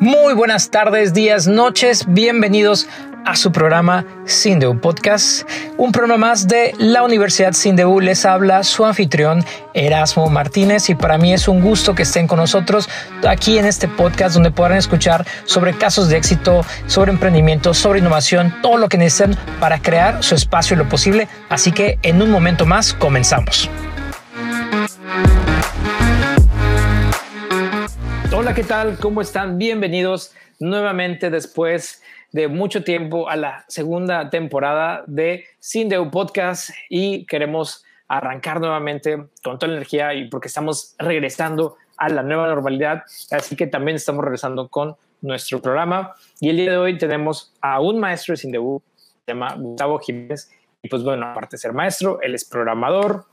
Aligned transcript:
Muy 0.00 0.32
buenas 0.32 0.70
tardes, 0.70 1.12
días, 1.12 1.46
noches. 1.46 2.06
Bienvenidos 2.08 2.88
a 3.26 3.36
su 3.36 3.52
programa 3.52 4.06
Sindeu 4.24 4.80
Podcast, 4.80 5.46
un 5.76 5.92
programa 5.92 6.28
más 6.28 6.48
de 6.48 6.72
la 6.78 7.02
Universidad 7.02 7.52
Sindeu. 7.52 8.00
Les 8.00 8.24
habla 8.24 8.64
su 8.64 8.86
anfitrión 8.86 9.44
Erasmo 9.74 10.30
Martínez 10.30 10.88
y 10.88 10.94
para 10.94 11.18
mí 11.18 11.34
es 11.34 11.48
un 11.48 11.60
gusto 11.60 11.94
que 11.94 12.04
estén 12.04 12.26
con 12.26 12.38
nosotros 12.38 12.88
aquí 13.28 13.58
en 13.58 13.66
este 13.66 13.88
podcast 13.88 14.32
donde 14.32 14.50
podrán 14.50 14.78
escuchar 14.78 15.26
sobre 15.44 15.74
casos 15.76 16.08
de 16.08 16.16
éxito, 16.16 16.64
sobre 16.86 17.12
emprendimiento, 17.12 17.74
sobre 17.74 17.98
innovación, 17.98 18.54
todo 18.62 18.78
lo 18.78 18.88
que 18.88 18.96
necesitan 18.96 19.36
para 19.60 19.82
crear 19.82 20.24
su 20.24 20.34
espacio 20.34 20.78
lo 20.78 20.88
posible. 20.88 21.28
Así 21.50 21.72
que 21.72 21.98
en 22.02 22.22
un 22.22 22.30
momento 22.30 22.64
más 22.64 22.94
comenzamos. 22.94 23.68
Hola, 28.50 28.56
¿qué 28.56 28.64
tal? 28.64 28.98
¿Cómo 28.98 29.20
están? 29.20 29.58
Bienvenidos 29.58 30.34
nuevamente 30.58 31.30
después 31.30 32.02
de 32.32 32.48
mucho 32.48 32.82
tiempo 32.82 33.28
a 33.28 33.36
la 33.36 33.64
segunda 33.68 34.28
temporada 34.28 35.04
de 35.06 35.44
Sindeu 35.60 36.10
Podcast 36.10 36.70
y 36.88 37.26
queremos 37.26 37.84
arrancar 38.08 38.58
nuevamente 38.58 39.18
con 39.44 39.56
toda 39.56 39.68
la 39.68 39.74
energía 39.74 40.14
y 40.14 40.28
porque 40.28 40.48
estamos 40.48 40.96
regresando 40.98 41.76
a 41.96 42.08
la 42.08 42.24
nueva 42.24 42.48
normalidad, 42.48 43.04
así 43.30 43.54
que 43.54 43.68
también 43.68 43.94
estamos 43.94 44.24
regresando 44.24 44.66
con 44.66 44.96
nuestro 45.20 45.62
programa 45.62 46.16
y 46.40 46.48
el 46.48 46.56
día 46.56 46.72
de 46.72 46.78
hoy 46.78 46.98
tenemos 46.98 47.54
a 47.60 47.80
un 47.80 48.00
maestro 48.00 48.32
de 48.32 48.38
Sindeu, 48.38 48.82
se 49.26 49.32
llama 49.32 49.54
Gustavo 49.54 50.00
Jiménez 50.00 50.50
y 50.82 50.88
pues 50.88 51.04
bueno, 51.04 51.24
aparte 51.24 51.54
de 51.54 51.58
ser 51.58 51.72
maestro, 51.72 52.20
él 52.20 52.34
es 52.34 52.44
programador, 52.44 53.26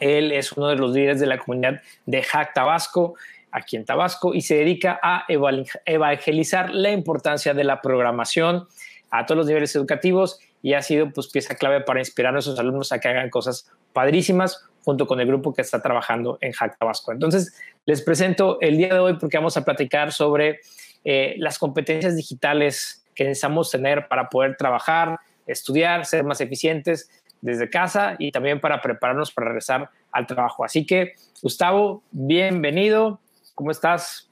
él 0.00 0.32
es 0.32 0.52
uno 0.52 0.68
de 0.68 0.76
los 0.76 0.92
líderes 0.92 1.18
de 1.18 1.26
la 1.26 1.38
comunidad 1.38 1.80
de 2.04 2.22
Hack 2.22 2.52
Tabasco 2.52 3.14
aquí 3.54 3.76
en 3.76 3.84
Tabasco 3.84 4.34
y 4.34 4.42
se 4.42 4.56
dedica 4.56 4.98
a 5.00 5.24
evangelizar 5.28 6.70
la 6.74 6.90
importancia 6.90 7.54
de 7.54 7.62
la 7.62 7.80
programación 7.80 8.66
a 9.10 9.24
todos 9.24 9.38
los 9.38 9.46
niveles 9.46 9.74
educativos 9.76 10.40
y 10.60 10.74
ha 10.74 10.82
sido 10.82 11.10
pues 11.10 11.28
pieza 11.28 11.54
clave 11.54 11.80
para 11.80 12.00
inspirar 12.00 12.30
a 12.30 12.32
nuestros 12.32 12.58
alumnos 12.58 12.90
a 12.90 12.98
que 12.98 13.06
hagan 13.06 13.30
cosas 13.30 13.70
padrísimas 13.92 14.66
junto 14.84 15.06
con 15.06 15.20
el 15.20 15.28
grupo 15.28 15.54
que 15.54 15.62
está 15.62 15.80
trabajando 15.80 16.36
en 16.40 16.52
Hack 16.52 16.78
Tabasco. 16.78 17.12
Entonces, 17.12 17.54
les 17.86 18.02
presento 18.02 18.58
el 18.60 18.76
día 18.76 18.92
de 18.92 18.98
hoy 18.98 19.16
porque 19.18 19.36
vamos 19.38 19.56
a 19.56 19.64
platicar 19.64 20.12
sobre 20.12 20.60
eh, 21.04 21.36
las 21.38 21.58
competencias 21.58 22.16
digitales 22.16 23.06
que 23.14 23.22
necesitamos 23.22 23.70
tener 23.70 24.08
para 24.08 24.28
poder 24.28 24.56
trabajar, 24.56 25.20
estudiar, 25.46 26.06
ser 26.06 26.24
más 26.24 26.40
eficientes 26.40 27.08
desde 27.40 27.70
casa 27.70 28.16
y 28.18 28.32
también 28.32 28.60
para 28.60 28.82
prepararnos 28.82 29.30
para 29.30 29.48
regresar 29.48 29.90
al 30.10 30.26
trabajo. 30.26 30.64
Así 30.64 30.86
que, 30.86 31.12
Gustavo, 31.40 32.02
bienvenido. 32.10 33.20
¿Cómo 33.54 33.70
estás? 33.70 34.28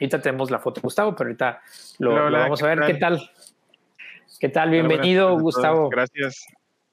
Ahorita 0.00 0.20
tenemos 0.20 0.50
la 0.50 0.58
foto 0.58 0.80
de 0.80 0.82
Gustavo, 0.82 1.14
pero 1.14 1.28
ahorita 1.28 1.60
lo, 1.98 2.14
vamos 2.30 2.62
a 2.62 2.66
ver. 2.66 2.80
¿Qué 2.80 2.94
tal? 2.94 3.30
¿Qué 4.40 4.48
tal? 4.48 4.70
Bienvenido, 4.70 5.38
Gustavo. 5.38 5.88
Gracias. 5.88 6.46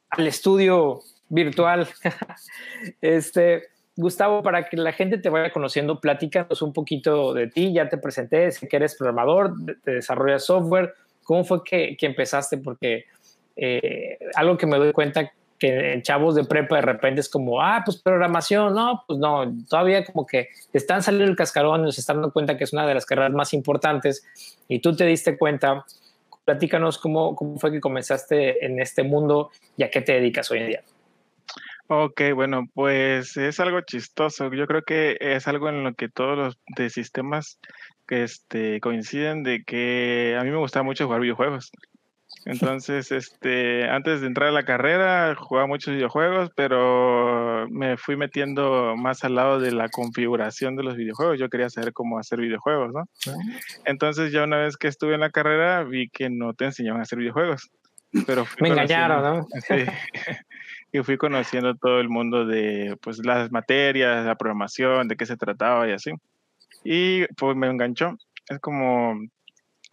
Al 0.09 0.27
estudio 0.27 0.99
virtual. 1.29 1.87
este, 3.01 3.69
Gustavo, 3.95 4.43
para 4.43 4.69
que 4.69 4.77
la 4.77 4.91
gente 4.91 5.17
te 5.17 5.29
vaya 5.29 5.51
conociendo, 5.51 5.99
platícanos 5.99 6.61
un 6.61 6.73
poquito 6.73 7.33
de 7.33 7.47
ti. 7.47 7.73
Ya 7.73 7.89
te 7.89 7.97
presenté, 7.97 8.51
sé 8.51 8.67
que 8.67 8.75
eres 8.75 8.95
programador, 8.95 9.53
te 9.83 9.91
desarrollas 9.91 10.45
software. 10.45 10.93
¿Cómo 11.23 11.43
fue 11.43 11.63
que, 11.63 11.97
empezaste? 12.01 12.57
Porque 12.57 13.05
eh, 13.55 14.19
algo 14.35 14.57
que 14.57 14.67
me 14.67 14.77
doy 14.77 14.93
cuenta 14.93 15.31
que 15.59 15.93
en 15.93 16.01
chavos 16.01 16.35
de 16.35 16.43
prepa 16.43 16.75
de 16.75 16.81
repente 16.81 17.21
es 17.21 17.29
como, 17.29 17.61
ah, 17.61 17.81
pues 17.83 18.01
programación, 18.01 18.73
no, 18.73 19.03
pues 19.07 19.19
no, 19.19 19.51
todavía 19.69 20.05
como 20.05 20.25
que 20.25 20.49
están 20.73 21.01
saliendo 21.01 21.29
el 21.29 21.37
cascarón 21.37 21.91
se 21.91 22.01
están 22.01 22.17
dando 22.17 22.31
cuenta 22.31 22.57
que 22.57 22.63
es 22.63 22.73
una 22.73 22.85
de 22.85 22.93
las 22.93 23.05
carreras 23.05 23.31
más 23.31 23.53
importantes 23.53 24.25
y 24.67 24.79
tú 24.79 24.95
te 24.95 25.05
diste 25.05 25.37
cuenta. 25.37 25.85
Platícanos 26.45 26.97
cómo, 26.97 27.35
cómo 27.35 27.59
fue 27.59 27.71
que 27.71 27.81
comenzaste 27.81 28.65
en 28.65 28.79
este 28.79 29.03
mundo 29.03 29.51
y 29.75 29.83
a 29.83 29.89
qué 29.89 30.01
te 30.01 30.13
dedicas 30.13 30.49
hoy 30.49 30.59
en 30.59 30.67
día. 30.67 30.83
Ok, 31.89 32.21
bueno, 32.35 32.67
pues 32.73 33.37
es 33.37 33.59
algo 33.59 33.81
chistoso. 33.81 34.53
Yo 34.53 34.67
creo 34.67 34.83
que 34.83 35.17
es 35.19 35.47
algo 35.47 35.69
en 35.69 35.83
lo 35.83 35.93
que 35.93 36.09
todos 36.09 36.37
los 36.37 36.57
de 36.75 36.89
sistemas 36.89 37.59
este, 38.09 38.79
coinciden 38.81 39.43
de 39.43 39.63
que 39.63 40.37
a 40.39 40.43
mí 40.43 40.51
me 40.51 40.57
gusta 40.57 40.83
mucho 40.83 41.05
jugar 41.05 41.21
videojuegos. 41.21 41.71
Entonces, 42.45 43.11
este, 43.11 43.89
antes 43.89 44.21
de 44.21 44.27
entrar 44.27 44.49
a 44.49 44.53
la 44.53 44.63
carrera, 44.63 45.35
jugaba 45.35 45.67
muchos 45.67 45.93
videojuegos, 45.93 46.49
pero 46.55 47.67
me 47.69 47.97
fui 47.97 48.15
metiendo 48.15 48.95
más 48.95 49.23
al 49.23 49.35
lado 49.35 49.59
de 49.59 49.71
la 49.71 49.89
configuración 49.89 50.75
de 50.75 50.83
los 50.83 50.95
videojuegos. 50.95 51.39
Yo 51.39 51.49
quería 51.49 51.69
saber 51.69 51.93
cómo 51.93 52.19
hacer 52.19 52.39
videojuegos, 52.39 52.93
¿no? 52.93 53.01
Ah. 53.27 53.59
Entonces, 53.85 54.31
ya 54.31 54.43
una 54.43 54.57
vez 54.57 54.77
que 54.77 54.87
estuve 54.87 55.15
en 55.15 55.21
la 55.21 55.29
carrera, 55.29 55.83
vi 55.83 56.09
que 56.09 56.29
no 56.29 56.53
te 56.53 56.65
enseñaban 56.65 57.01
a 57.01 57.03
hacer 57.03 57.19
videojuegos. 57.19 57.69
Pero 58.25 58.45
me 58.61 58.69
engañaron, 58.69 59.23
¿no? 59.23 59.47
Sí. 59.67 59.85
y 60.93 61.03
fui 61.03 61.17
conociendo 61.17 61.75
todo 61.75 61.99
el 61.99 62.09
mundo 62.09 62.45
de 62.45 62.97
pues 63.01 63.19
las 63.25 63.51
materias, 63.51 64.25
la 64.25 64.35
programación, 64.35 65.07
de 65.07 65.17
qué 65.17 65.25
se 65.25 65.37
trataba 65.37 65.87
y 65.87 65.91
así. 65.91 66.11
Y 66.83 67.25
pues 67.35 67.55
me 67.57 67.67
enganchó. 67.67 68.17
Es 68.47 68.59
como 68.59 69.19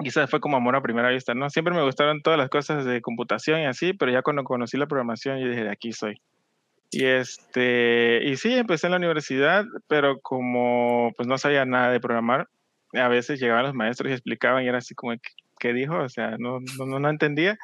quizás 0.02 0.30
fue 0.30 0.40
como 0.40 0.56
amor 0.56 0.76
a 0.76 0.82
primera 0.82 1.10
vista, 1.10 1.34
¿no? 1.34 1.50
Siempre 1.50 1.74
me 1.74 1.82
gustaron 1.82 2.22
todas 2.22 2.38
las 2.38 2.48
cosas 2.48 2.84
de 2.84 3.00
computación 3.00 3.60
y 3.60 3.66
así, 3.66 3.92
pero 3.92 4.12
ya 4.12 4.22
cuando 4.22 4.44
conocí 4.44 4.76
la 4.76 4.86
programación, 4.86 5.38
yo 5.38 5.48
dije, 5.48 5.64
de 5.64 5.70
aquí 5.70 5.92
soy. 5.92 6.20
Y 6.90 7.04
este, 7.04 8.20
y 8.24 8.36
sí, 8.36 8.54
empecé 8.54 8.86
en 8.86 8.92
la 8.92 8.98
universidad, 8.98 9.64
pero 9.88 10.20
como 10.20 11.12
pues 11.16 11.26
no 11.26 11.38
sabía 11.38 11.64
nada 11.64 11.90
de 11.90 12.00
programar, 12.00 12.48
a 12.92 13.08
veces 13.08 13.40
llegaban 13.40 13.64
los 13.64 13.74
maestros 13.74 14.10
y 14.10 14.14
explicaban 14.14 14.64
y 14.64 14.68
era 14.68 14.78
así 14.78 14.94
como, 14.94 15.12
¿qué 15.58 15.72
dijo? 15.72 15.96
O 15.96 16.08
sea, 16.08 16.36
no, 16.38 16.60
no, 16.78 17.00
no 17.00 17.08
entendía. 17.08 17.58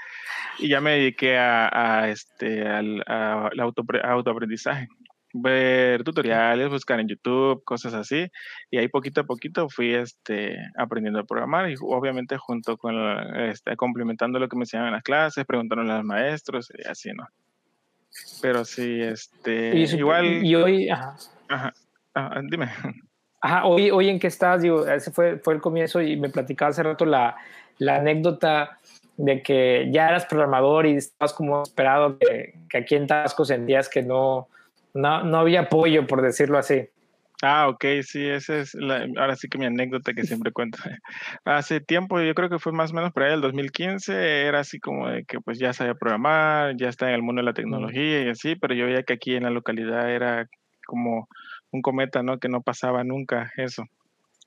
Y 0.58 0.68
ya 0.68 0.80
me 0.80 0.92
dediqué 0.92 1.38
a, 1.38 1.68
a 1.72 2.08
este, 2.08 2.66
al 2.66 3.04
a, 3.06 3.50
auto, 3.58 3.84
autoaprendizaje 4.02 4.88
ver 5.32 6.02
tutoriales, 6.04 6.68
buscar 6.68 7.00
en 7.00 7.08
YouTube, 7.08 7.62
cosas 7.64 7.94
así. 7.94 8.30
Y 8.70 8.78
ahí 8.78 8.88
poquito 8.88 9.22
a 9.22 9.24
poquito 9.24 9.68
fui 9.68 9.94
este, 9.94 10.56
aprendiendo 10.76 11.20
a 11.20 11.24
programar 11.24 11.70
y 11.70 11.74
obviamente 11.80 12.36
junto 12.36 12.76
con, 12.76 12.94
este, 13.38 13.76
complementando 13.76 14.38
lo 14.38 14.48
que 14.48 14.56
me 14.56 14.62
enseñaban 14.62 14.88
en 14.88 14.94
las 14.94 15.02
clases, 15.02 15.44
preguntándole 15.44 15.92
a 15.92 15.96
los 15.96 16.04
maestros 16.04 16.70
y 16.76 16.88
así, 16.88 17.10
¿no? 17.12 17.26
Pero 18.42 18.64
sí, 18.64 19.00
este, 19.00 19.76
igual... 19.76 20.44
Y 20.44 20.54
hoy, 20.54 20.88
ajá. 20.88 21.14
Ajá, 21.48 22.40
dime. 22.48 22.68
Ajá, 23.40 23.64
hoy, 23.64 23.90
hoy 23.90 24.08
en 24.08 24.18
qué 24.18 24.26
estás, 24.26 24.62
digo, 24.62 24.86
ese 24.86 25.10
fue, 25.10 25.38
fue 25.38 25.54
el 25.54 25.60
comienzo 25.60 26.02
y 26.02 26.16
me 26.16 26.28
platicaba 26.28 26.70
hace 26.70 26.82
rato 26.82 27.06
la, 27.06 27.36
la 27.78 27.96
anécdota 27.96 28.78
de 29.16 29.42
que 29.42 29.88
ya 29.92 30.08
eras 30.08 30.26
programador 30.26 30.86
y 30.86 30.96
estabas 30.96 31.32
como 31.32 31.62
esperado 31.62 32.18
que, 32.18 32.54
que 32.68 32.78
aquí 32.78 32.96
en 32.96 33.06
Tasco 33.06 33.44
sentías 33.44 33.88
que 33.88 34.02
no, 34.02 34.48
no, 34.94 35.24
no 35.24 35.38
había 35.38 35.62
apoyo, 35.62 36.06
por 36.06 36.22
decirlo 36.22 36.58
así. 36.58 36.88
Ah, 37.42 37.68
ok, 37.68 37.84
sí, 38.02 38.26
esa 38.28 38.58
es 38.58 38.74
la, 38.74 39.06
ahora 39.16 39.34
sí 39.34 39.48
que 39.48 39.56
mi 39.56 39.64
anécdota 39.64 40.12
que 40.12 40.24
siempre 40.24 40.52
cuento. 40.52 40.78
Hace 41.44 41.80
tiempo, 41.80 42.20
yo 42.20 42.34
creo 42.34 42.50
que 42.50 42.58
fue 42.58 42.72
más 42.72 42.92
o 42.92 42.94
menos 42.94 43.12
por 43.12 43.22
ahí 43.22 43.32
el 43.32 43.40
2015, 43.40 44.42
era 44.46 44.60
así 44.60 44.78
como 44.78 45.08
de 45.08 45.24
que 45.24 45.40
pues 45.40 45.58
ya 45.58 45.72
sabía 45.72 45.94
programar, 45.94 46.76
ya 46.76 46.90
está 46.90 47.08
en 47.08 47.14
el 47.14 47.22
mundo 47.22 47.40
de 47.40 47.46
la 47.46 47.54
tecnología 47.54 48.22
y 48.22 48.28
así, 48.28 48.56
pero 48.56 48.74
yo 48.74 48.84
veía 48.84 49.04
que 49.04 49.14
aquí 49.14 49.36
en 49.36 49.44
la 49.44 49.50
localidad 49.50 50.10
era 50.10 50.48
como 50.84 51.28
un 51.70 51.80
cometa, 51.80 52.22
¿no? 52.22 52.38
Que 52.38 52.50
no 52.50 52.60
pasaba 52.60 53.04
nunca 53.04 53.52
eso. 53.56 53.84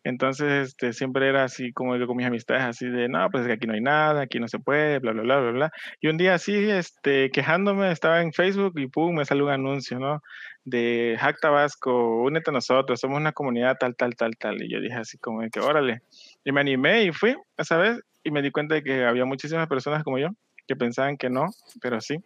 Entonces, 0.03 0.69
este, 0.69 0.93
siempre 0.93 1.29
era 1.29 1.43
así 1.45 1.71
como 1.71 1.95
yo 1.95 2.07
con 2.07 2.17
mis 2.17 2.25
amistades, 2.25 2.63
así 2.63 2.87
de, 2.87 3.07
no, 3.07 3.29
pues 3.29 3.45
que 3.45 3.53
aquí 3.53 3.67
no 3.67 3.73
hay 3.73 3.81
nada, 3.81 4.21
aquí 4.21 4.39
no 4.39 4.47
se 4.47 4.59
puede, 4.59 4.99
bla, 4.99 5.13
bla, 5.13 5.23
bla, 5.23 5.39
bla, 5.39 5.51
bla. 5.51 5.71
Y 6.01 6.07
un 6.07 6.17
día 6.17 6.33
así, 6.33 6.53
este, 6.53 7.31
quejándome, 7.31 7.91
estaba 7.91 8.21
en 8.21 8.33
Facebook 8.33 8.73
y 8.77 8.87
pum, 8.87 9.15
me 9.15 9.25
salió 9.25 9.45
un 9.45 9.51
anuncio, 9.51 9.99
¿no? 9.99 10.21
De 10.65 11.17
Hack 11.19 11.39
Tabasco, 11.39 12.21
únete 12.23 12.51
a 12.51 12.53
nosotros, 12.53 12.99
somos 12.99 13.17
una 13.17 13.31
comunidad 13.31 13.77
tal, 13.79 13.95
tal, 13.95 14.15
tal, 14.15 14.35
tal. 14.37 14.61
Y 14.61 14.71
yo 14.71 14.81
dije 14.81 14.95
así 14.95 15.17
como 15.17 15.41
de 15.41 15.49
que, 15.49 15.59
órale. 15.59 16.01
Y 16.43 16.51
me 16.51 16.61
animé 16.61 17.03
y 17.03 17.11
fui 17.11 17.35
esa 17.57 17.77
vez 17.77 18.01
y 18.23 18.31
me 18.31 18.41
di 18.41 18.51
cuenta 18.51 18.75
de 18.75 18.83
que 18.83 19.05
había 19.05 19.25
muchísimas 19.25 19.67
personas 19.67 20.03
como 20.03 20.17
yo 20.17 20.29
que 20.67 20.75
pensaban 20.75 21.17
que 21.17 21.29
no, 21.29 21.47
pero 21.81 21.99
sí. 22.01 22.17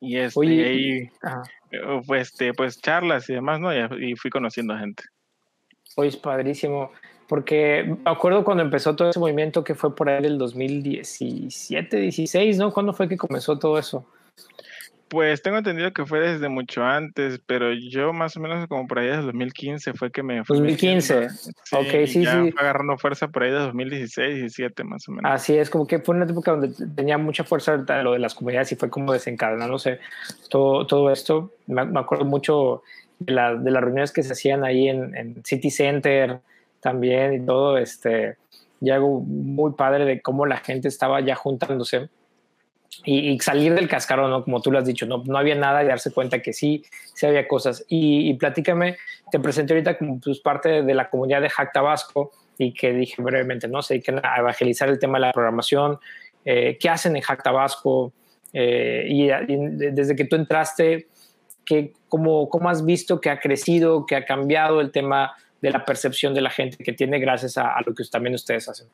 Y 0.00 0.16
este, 0.16 0.64
ahí, 0.64 1.10
pues, 2.06 2.28
este, 2.28 2.52
pues 2.54 2.80
charlas 2.80 3.28
y 3.30 3.34
demás, 3.34 3.60
¿no? 3.60 3.72
y 3.98 4.16
fui 4.16 4.30
conociendo 4.30 4.76
gente. 4.76 5.04
Hoy 5.96 6.08
es 6.08 6.16
padrísimo, 6.16 6.90
porque 7.28 7.84
me 8.04 8.10
acuerdo 8.10 8.44
cuando 8.44 8.62
empezó 8.62 8.96
todo 8.96 9.10
ese 9.10 9.18
movimiento 9.18 9.64
que 9.64 9.74
fue 9.74 9.94
por 9.94 10.08
ahí 10.08 10.22
del 10.22 10.38
2017, 10.38 11.96
16, 11.96 12.58
¿no? 12.58 12.72
¿Cuándo 12.72 12.92
fue 12.92 13.08
que 13.08 13.16
comenzó 13.16 13.58
todo 13.58 13.78
eso? 13.78 14.06
Pues 15.12 15.42
tengo 15.42 15.58
entendido 15.58 15.92
que 15.92 16.06
fue 16.06 16.20
desde 16.20 16.48
mucho 16.48 16.82
antes, 16.82 17.38
pero 17.44 17.70
yo 17.74 18.14
más 18.14 18.34
o 18.38 18.40
menos 18.40 18.66
como 18.66 18.88
por 18.88 18.98
ahí 18.98 19.08
desde 19.08 19.24
2015 19.24 19.92
fue 19.92 20.10
que 20.10 20.22
me... 20.22 20.42
Fui 20.42 20.56
2015, 20.56 21.26
ok, 21.72 22.06
sí, 22.06 22.24
ya 22.24 22.42
sí. 22.42 22.54
agarrando 22.56 22.96
fuerza 22.96 23.28
por 23.28 23.42
ahí 23.42 23.50
de 23.50 23.58
2016, 23.58 24.36
17 24.36 24.84
más 24.84 25.06
o 25.08 25.12
menos. 25.12 25.30
Así 25.30 25.54
es, 25.54 25.68
como 25.68 25.86
que 25.86 25.98
fue 25.98 26.14
una 26.14 26.24
época 26.24 26.52
donde 26.52 26.72
tenía 26.94 27.18
mucha 27.18 27.44
fuerza 27.44 27.76
lo 28.02 28.12
de 28.12 28.20
las 28.20 28.34
comunidades 28.34 28.72
y 28.72 28.76
fue 28.76 28.88
como 28.88 29.12
desencadenándose 29.12 30.00
todo, 30.48 30.86
todo 30.86 31.10
esto. 31.10 31.52
Me, 31.66 31.84
me 31.84 32.00
acuerdo 32.00 32.24
mucho 32.24 32.82
de, 33.26 33.32
las 33.32 33.82
reuniones 33.82 34.12
que 34.12 34.22
se 34.22 34.32
hacían 34.32 34.64
ahí 34.64 34.88
en, 34.88 35.42
City 35.44 35.70
Center 35.70 36.40
también 36.80 37.32
y 37.34 37.46
todo, 37.46 37.78
este, 37.78 38.36
y 38.80 38.90
algo 38.90 39.20
muy 39.20 39.72
padre 39.72 40.04
de 40.04 40.20
cómo 40.20 40.46
la 40.46 40.58
gente 40.58 40.88
estaba 40.88 41.20
ya 41.20 41.34
juntándose 41.34 42.08
y, 43.04 43.38
salir 43.40 43.74
del 43.74 43.88
cascarón, 43.88 44.30
¿no? 44.30 44.44
Como 44.44 44.60
tú 44.60 44.70
lo 44.70 44.78
has 44.78 44.84
dicho, 44.84 45.06
no, 45.06 45.22
no 45.24 45.38
había 45.38 45.54
nada 45.54 45.82
y 45.82 45.86
darse 45.86 46.12
cuenta 46.12 46.42
que 46.42 46.52
sí, 46.52 46.84
sí 47.14 47.26
había 47.26 47.48
cosas. 47.48 47.84
Y, 47.88 48.28
y 48.28 48.34
platícame, 48.34 48.96
te 49.30 49.40
presenté 49.40 49.72
ahorita 49.72 49.96
como 49.96 50.20
pues, 50.20 50.40
parte 50.40 50.82
de 50.82 50.94
la 50.94 51.08
comunidad 51.08 51.40
de 51.40 51.48
Hack 51.48 51.72
Tabasco 51.72 52.32
y 52.58 52.74
que 52.74 52.92
dije 52.92 53.22
brevemente, 53.22 53.66
¿no? 53.68 53.82
Se 53.82 53.94
dedican 53.94 54.20
a 54.22 54.38
evangelizar 54.38 54.88
el 54.88 54.98
tema 54.98 55.18
de 55.18 55.26
la 55.26 55.32
programación, 55.32 55.98
eh, 56.44 56.76
qué 56.78 56.88
hacen 56.88 57.16
en 57.16 57.22
Hack 57.22 57.42
Tabasco 57.42 58.12
eh, 58.52 59.06
y, 59.08 59.28
desde 59.92 60.14
que 60.14 60.24
tú 60.24 60.36
entraste, 60.36 61.08
¿qué, 61.72 61.92
cómo, 62.08 62.50
¿cómo 62.50 62.68
has 62.68 62.84
visto 62.84 63.18
que 63.18 63.30
ha 63.30 63.40
crecido, 63.40 64.04
que 64.04 64.14
ha 64.14 64.26
cambiado 64.26 64.82
el 64.82 64.90
tema 64.90 65.32
de 65.62 65.70
la 65.70 65.84
percepción 65.86 66.34
de 66.34 66.42
la 66.42 66.50
gente 66.50 66.84
que 66.84 66.92
tiene 66.92 67.18
gracias 67.18 67.56
a, 67.56 67.74
a 67.74 67.80
lo 67.86 67.94
que 67.94 68.04
también 68.04 68.34
ustedes 68.34 68.68
hacen? 68.68 68.88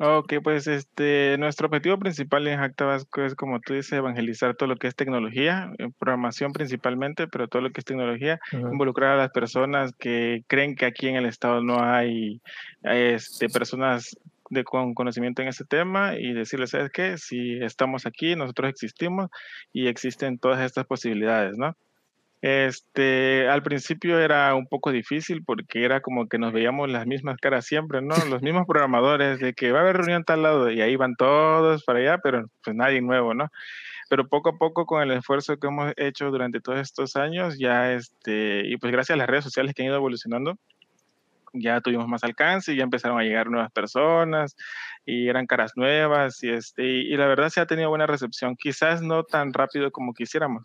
Ok, 0.00 0.34
pues 0.44 0.68
este, 0.68 1.36
nuestro 1.38 1.66
objetivo 1.66 1.98
principal 1.98 2.46
en 2.46 2.58
Hack 2.58 2.76
Tabasco 2.76 3.24
es, 3.24 3.34
como 3.34 3.58
tú 3.58 3.74
dices, 3.74 3.94
evangelizar 3.94 4.54
todo 4.54 4.68
lo 4.68 4.76
que 4.76 4.86
es 4.86 4.94
tecnología, 4.94 5.72
eh, 5.78 5.88
programación 5.98 6.52
principalmente, 6.52 7.26
pero 7.26 7.48
todo 7.48 7.62
lo 7.62 7.72
que 7.72 7.80
es 7.80 7.84
tecnología, 7.84 8.38
involucrar 8.52 9.14
a 9.14 9.16
las 9.16 9.30
personas 9.30 9.92
que 9.98 10.44
creen 10.46 10.76
que 10.76 10.86
aquí 10.86 11.08
en 11.08 11.16
el 11.16 11.26
estado 11.26 11.62
no 11.62 11.82
hay 11.82 12.40
este, 12.84 13.48
personas 13.48 14.16
de, 14.50 14.64
con 14.64 14.94
conocimiento 14.94 15.42
en 15.42 15.48
ese 15.48 15.64
tema 15.64 16.16
y 16.16 16.32
decirles, 16.32 16.70
¿sabes 16.70 16.90
qué? 16.90 17.18
Si 17.18 17.58
estamos 17.62 18.06
aquí, 18.06 18.36
nosotros 18.36 18.70
existimos 18.70 19.30
y 19.72 19.86
existen 19.88 20.38
todas 20.38 20.60
estas 20.60 20.86
posibilidades, 20.86 21.56
¿no? 21.56 21.76
Este, 22.40 23.48
al 23.48 23.64
principio 23.64 24.20
era 24.20 24.54
un 24.54 24.68
poco 24.68 24.92
difícil 24.92 25.42
porque 25.44 25.84
era 25.84 26.00
como 26.00 26.28
que 26.28 26.38
nos 26.38 26.52
veíamos 26.52 26.88
las 26.88 27.04
mismas 27.04 27.36
caras 27.38 27.66
siempre, 27.66 28.00
¿no? 28.00 28.14
Los 28.30 28.42
mismos 28.42 28.64
programadores 28.66 29.40
de 29.40 29.54
que 29.54 29.72
va 29.72 29.80
a 29.80 29.82
haber 29.82 29.96
reunión 29.96 30.22
tal 30.22 30.42
lado 30.42 30.70
y 30.70 30.80
ahí 30.80 30.94
van 30.94 31.16
todos 31.16 31.84
para 31.84 31.98
allá, 31.98 32.18
pero 32.22 32.46
pues 32.62 32.76
nadie 32.76 33.00
nuevo, 33.00 33.34
¿no? 33.34 33.48
Pero 34.08 34.28
poco 34.28 34.50
a 34.50 34.56
poco 34.56 34.86
con 34.86 35.02
el 35.02 35.10
esfuerzo 35.10 35.56
que 35.58 35.66
hemos 35.66 35.92
hecho 35.96 36.30
durante 36.30 36.60
todos 36.60 36.78
estos 36.78 37.16
años, 37.16 37.58
ya 37.58 37.92
este, 37.92 38.62
y 38.66 38.76
pues 38.76 38.92
gracias 38.92 39.16
a 39.16 39.18
las 39.18 39.28
redes 39.28 39.44
sociales 39.44 39.74
que 39.74 39.82
han 39.82 39.88
ido 39.88 39.96
evolucionando, 39.96 40.58
ya 41.60 41.80
tuvimos 41.80 42.08
más 42.08 42.24
alcance 42.24 42.72
y 42.72 42.76
ya 42.76 42.84
empezaron 42.84 43.18
a 43.18 43.22
llegar 43.22 43.50
nuevas 43.50 43.70
personas 43.72 44.56
y 45.04 45.28
eran 45.28 45.46
caras 45.46 45.72
nuevas 45.76 46.42
y 46.42 46.50
este 46.50 46.84
y 46.84 47.16
la 47.16 47.26
verdad 47.26 47.48
se 47.48 47.60
ha 47.60 47.66
tenido 47.66 47.88
buena 47.88 48.06
recepción 48.06 48.56
quizás 48.56 49.02
no 49.02 49.24
tan 49.24 49.52
rápido 49.52 49.90
como 49.90 50.14
quisiéramos 50.14 50.64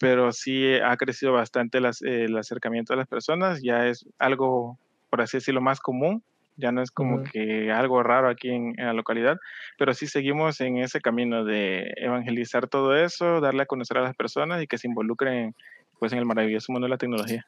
pero 0.00 0.32
sí 0.32 0.74
ha 0.82 0.96
crecido 0.96 1.34
bastante 1.34 1.78
el 1.78 2.36
acercamiento 2.38 2.94
a 2.94 2.96
las 2.96 3.06
personas, 3.06 3.60
ya 3.62 3.86
es 3.86 4.06
algo, 4.18 4.78
por 5.10 5.20
así 5.20 5.36
decirlo, 5.36 5.60
más 5.60 5.78
común, 5.78 6.24
ya 6.56 6.72
no 6.72 6.82
es 6.82 6.90
como 6.90 7.22
que 7.22 7.70
algo 7.70 8.02
raro 8.02 8.30
aquí 8.30 8.48
en, 8.48 8.74
la 8.78 8.94
localidad, 8.94 9.36
pero 9.78 9.92
sí 9.92 10.06
seguimos 10.06 10.60
en 10.62 10.78
ese 10.78 11.02
camino 11.02 11.44
de 11.44 11.92
evangelizar 11.96 12.66
todo 12.66 12.96
eso, 12.96 13.40
darle 13.40 13.64
a 13.64 13.66
conocer 13.66 13.98
a 13.98 14.02
las 14.02 14.16
personas 14.16 14.62
y 14.62 14.66
que 14.66 14.78
se 14.78 14.88
involucren 14.88 15.54
pues, 15.98 16.12
en 16.12 16.18
el 16.18 16.24
maravilloso 16.24 16.72
mundo 16.72 16.86
de 16.86 16.90
la 16.90 16.98
tecnología. 16.98 17.46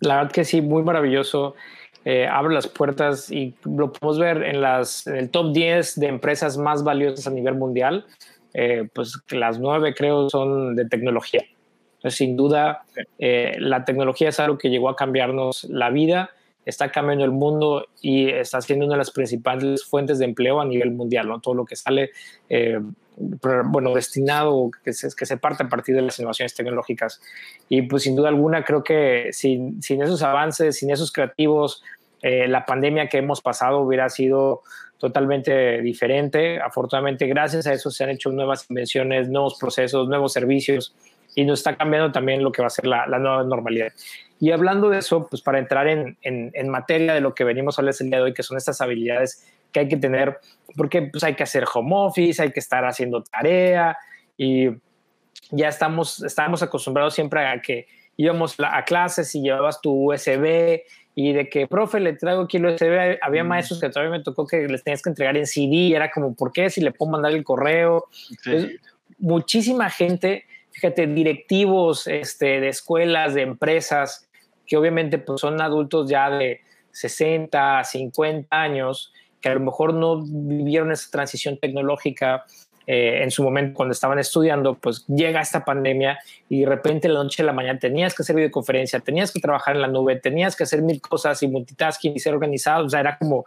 La 0.00 0.16
verdad 0.16 0.32
que 0.32 0.44
sí, 0.44 0.60
muy 0.60 0.82
maravilloso. 0.82 1.54
Eh, 2.04 2.26
abre 2.26 2.54
las 2.54 2.68
puertas 2.68 3.30
y 3.30 3.54
lo 3.64 3.92
podemos 3.92 4.18
ver 4.18 4.42
en, 4.44 4.60
las, 4.60 5.06
en 5.06 5.16
el 5.16 5.30
top 5.30 5.52
10 5.52 6.00
de 6.00 6.06
empresas 6.06 6.56
más 6.56 6.84
valiosas 6.84 7.26
a 7.26 7.30
nivel 7.30 7.54
mundial. 7.54 8.06
Eh, 8.54 8.88
pues 8.94 9.20
las 9.30 9.58
nueve 9.58 9.94
creo 9.94 10.30
son 10.30 10.74
de 10.74 10.86
tecnología 10.86 11.44
sin 12.04 12.36
duda, 12.36 12.84
eh, 13.18 13.56
la 13.58 13.84
tecnología 13.84 14.28
es 14.28 14.40
algo 14.40 14.58
que 14.58 14.70
llegó 14.70 14.88
a 14.88 14.96
cambiarnos 14.96 15.64
la 15.64 15.90
vida, 15.90 16.30
está 16.64 16.90
cambiando 16.90 17.24
el 17.24 17.32
mundo 17.32 17.86
y 18.00 18.28
está 18.28 18.60
siendo 18.60 18.86
una 18.86 18.94
de 18.94 18.98
las 18.98 19.10
principales 19.10 19.84
fuentes 19.84 20.18
de 20.18 20.26
empleo 20.26 20.60
a 20.60 20.64
nivel 20.64 20.92
mundial. 20.92 21.28
Todo 21.42 21.54
lo 21.54 21.64
que 21.64 21.76
sale, 21.76 22.10
eh, 22.48 22.78
bueno, 23.18 23.94
destinado, 23.94 24.70
que 24.84 24.92
se, 24.92 25.08
que 25.16 25.26
se 25.26 25.36
parte 25.36 25.64
a 25.64 25.68
partir 25.68 25.94
de 25.94 26.02
las 26.02 26.18
innovaciones 26.18 26.54
tecnológicas. 26.54 27.20
Y 27.68 27.82
pues 27.82 28.04
sin 28.04 28.16
duda 28.16 28.28
alguna, 28.28 28.64
creo 28.64 28.82
que 28.82 29.28
sin, 29.32 29.82
sin 29.82 30.02
esos 30.02 30.22
avances, 30.22 30.76
sin 30.76 30.90
esos 30.90 31.12
creativos, 31.12 31.82
eh, 32.22 32.48
la 32.48 32.64
pandemia 32.64 33.08
que 33.08 33.18
hemos 33.18 33.40
pasado 33.40 33.80
hubiera 33.80 34.08
sido 34.08 34.62
totalmente 34.98 35.80
diferente. 35.82 36.60
Afortunadamente, 36.60 37.26
gracias 37.26 37.66
a 37.66 37.72
eso 37.72 37.90
se 37.90 38.04
han 38.04 38.10
hecho 38.10 38.30
nuevas 38.30 38.66
invenciones, 38.68 39.28
nuevos 39.28 39.56
procesos, 39.58 40.08
nuevos 40.08 40.32
servicios 40.32 40.94
y 41.34 41.44
nos 41.44 41.60
está 41.60 41.76
cambiando 41.76 42.10
también 42.10 42.42
lo 42.42 42.50
que 42.50 42.62
va 42.62 42.66
a 42.66 42.70
ser 42.70 42.86
la, 42.86 43.06
nueva 43.06 43.44
normalidad. 43.44 43.92
Y 44.40 44.50
hablando 44.50 44.88
de 44.88 44.98
eso, 44.98 45.28
pues 45.28 45.42
para 45.42 45.58
entrar 45.58 45.86
en, 45.86 46.16
en, 46.22 46.68
materia 46.68 47.14
de 47.14 47.20
lo 47.20 47.34
que 47.34 47.44
venimos 47.44 47.78
a 47.78 47.82
hablar 47.82 47.94
el 47.98 48.10
día 48.10 48.18
de 48.18 48.24
hoy, 48.24 48.34
que 48.34 48.42
son 48.42 48.56
estas 48.56 48.80
habilidades 48.80 49.46
que 49.72 49.80
hay 49.80 49.88
que 49.88 49.96
tener, 49.96 50.38
porque 50.76 51.02
pues 51.02 51.24
hay 51.24 51.34
que 51.34 51.42
hacer 51.42 51.64
home 51.72 51.90
office, 51.92 52.42
hay 52.42 52.52
que 52.52 52.60
estar 52.60 52.84
haciendo 52.84 53.22
tarea 53.22 53.96
y 54.36 54.68
ya 55.50 55.68
estamos, 55.68 56.22
estamos 56.22 56.62
acostumbrados 56.62 57.14
siempre 57.14 57.46
a 57.46 57.60
que 57.60 57.86
íbamos 58.16 58.56
a 58.58 58.84
clases 58.84 59.34
y 59.34 59.42
llevabas 59.42 59.80
tu 59.80 60.12
USB 60.12 60.80
y 61.14 61.32
de 61.32 61.48
que, 61.48 61.66
profe, 61.66 62.00
le 62.00 62.12
traigo 62.12 62.42
aquí 62.42 62.58
el 62.58 62.66
USB. 62.66 63.18
Había 63.20 63.44
mm. 63.44 63.48
maestros 63.48 63.80
que 63.80 63.88
todavía 63.88 64.18
me 64.18 64.22
tocó 64.22 64.46
que 64.46 64.68
les 64.68 64.84
tenías 64.84 65.02
que 65.02 65.10
entregar 65.10 65.36
en 65.36 65.46
CD 65.46 65.94
era 65.94 66.10
como, 66.10 66.34
¿por 66.34 66.52
qué? 66.52 66.70
Si 66.70 66.80
le 66.80 66.92
puedo 66.92 67.12
mandar 67.12 67.32
el 67.32 67.44
correo. 67.44 68.06
muchísima 69.18 69.90
gente 69.90 70.44
fíjate, 70.78 71.08
directivos 71.08 72.06
este, 72.06 72.60
de 72.60 72.68
escuelas, 72.68 73.34
de 73.34 73.42
empresas, 73.42 74.28
que 74.64 74.76
obviamente 74.76 75.18
pues, 75.18 75.40
son 75.40 75.60
adultos 75.60 76.08
ya 76.08 76.30
de 76.30 76.60
60, 76.92 77.82
50 77.82 78.46
años, 78.56 79.12
que 79.40 79.48
a 79.48 79.54
lo 79.54 79.60
mejor 79.60 79.94
no 79.94 80.22
vivieron 80.22 80.92
esa 80.92 81.10
transición 81.10 81.58
tecnológica 81.58 82.44
eh, 82.86 83.22
en 83.22 83.30
su 83.30 83.42
momento 83.42 83.74
cuando 83.74 83.92
estaban 83.92 84.18
estudiando, 84.18 84.74
pues 84.74 85.04
llega 85.06 85.40
esta 85.40 85.64
pandemia 85.64 86.18
y 86.48 86.60
de 86.60 86.66
repente 86.66 87.08
la 87.08 87.22
noche 87.22 87.42
a 87.42 87.46
la 87.46 87.52
mañana 87.52 87.78
tenías 87.78 88.14
que 88.14 88.22
hacer 88.22 88.34
videoconferencia, 88.34 89.00
tenías 89.00 89.30
que 89.30 89.40
trabajar 89.40 89.76
en 89.76 89.82
la 89.82 89.88
nube, 89.88 90.16
tenías 90.16 90.56
que 90.56 90.62
hacer 90.62 90.82
mil 90.82 91.00
cosas 91.00 91.42
y 91.42 91.48
multitasking 91.48 92.14
y 92.16 92.18
ser 92.18 92.34
organizado, 92.34 92.86
o 92.86 92.88
sea, 92.88 93.00
era 93.00 93.18
como, 93.18 93.44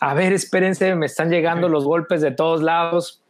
a 0.00 0.14
ver, 0.14 0.32
espérense, 0.32 0.94
me 0.94 1.06
están 1.06 1.30
llegando 1.30 1.68
los 1.68 1.84
golpes 1.84 2.22
de 2.22 2.30
todos 2.30 2.62
lados, 2.62 3.20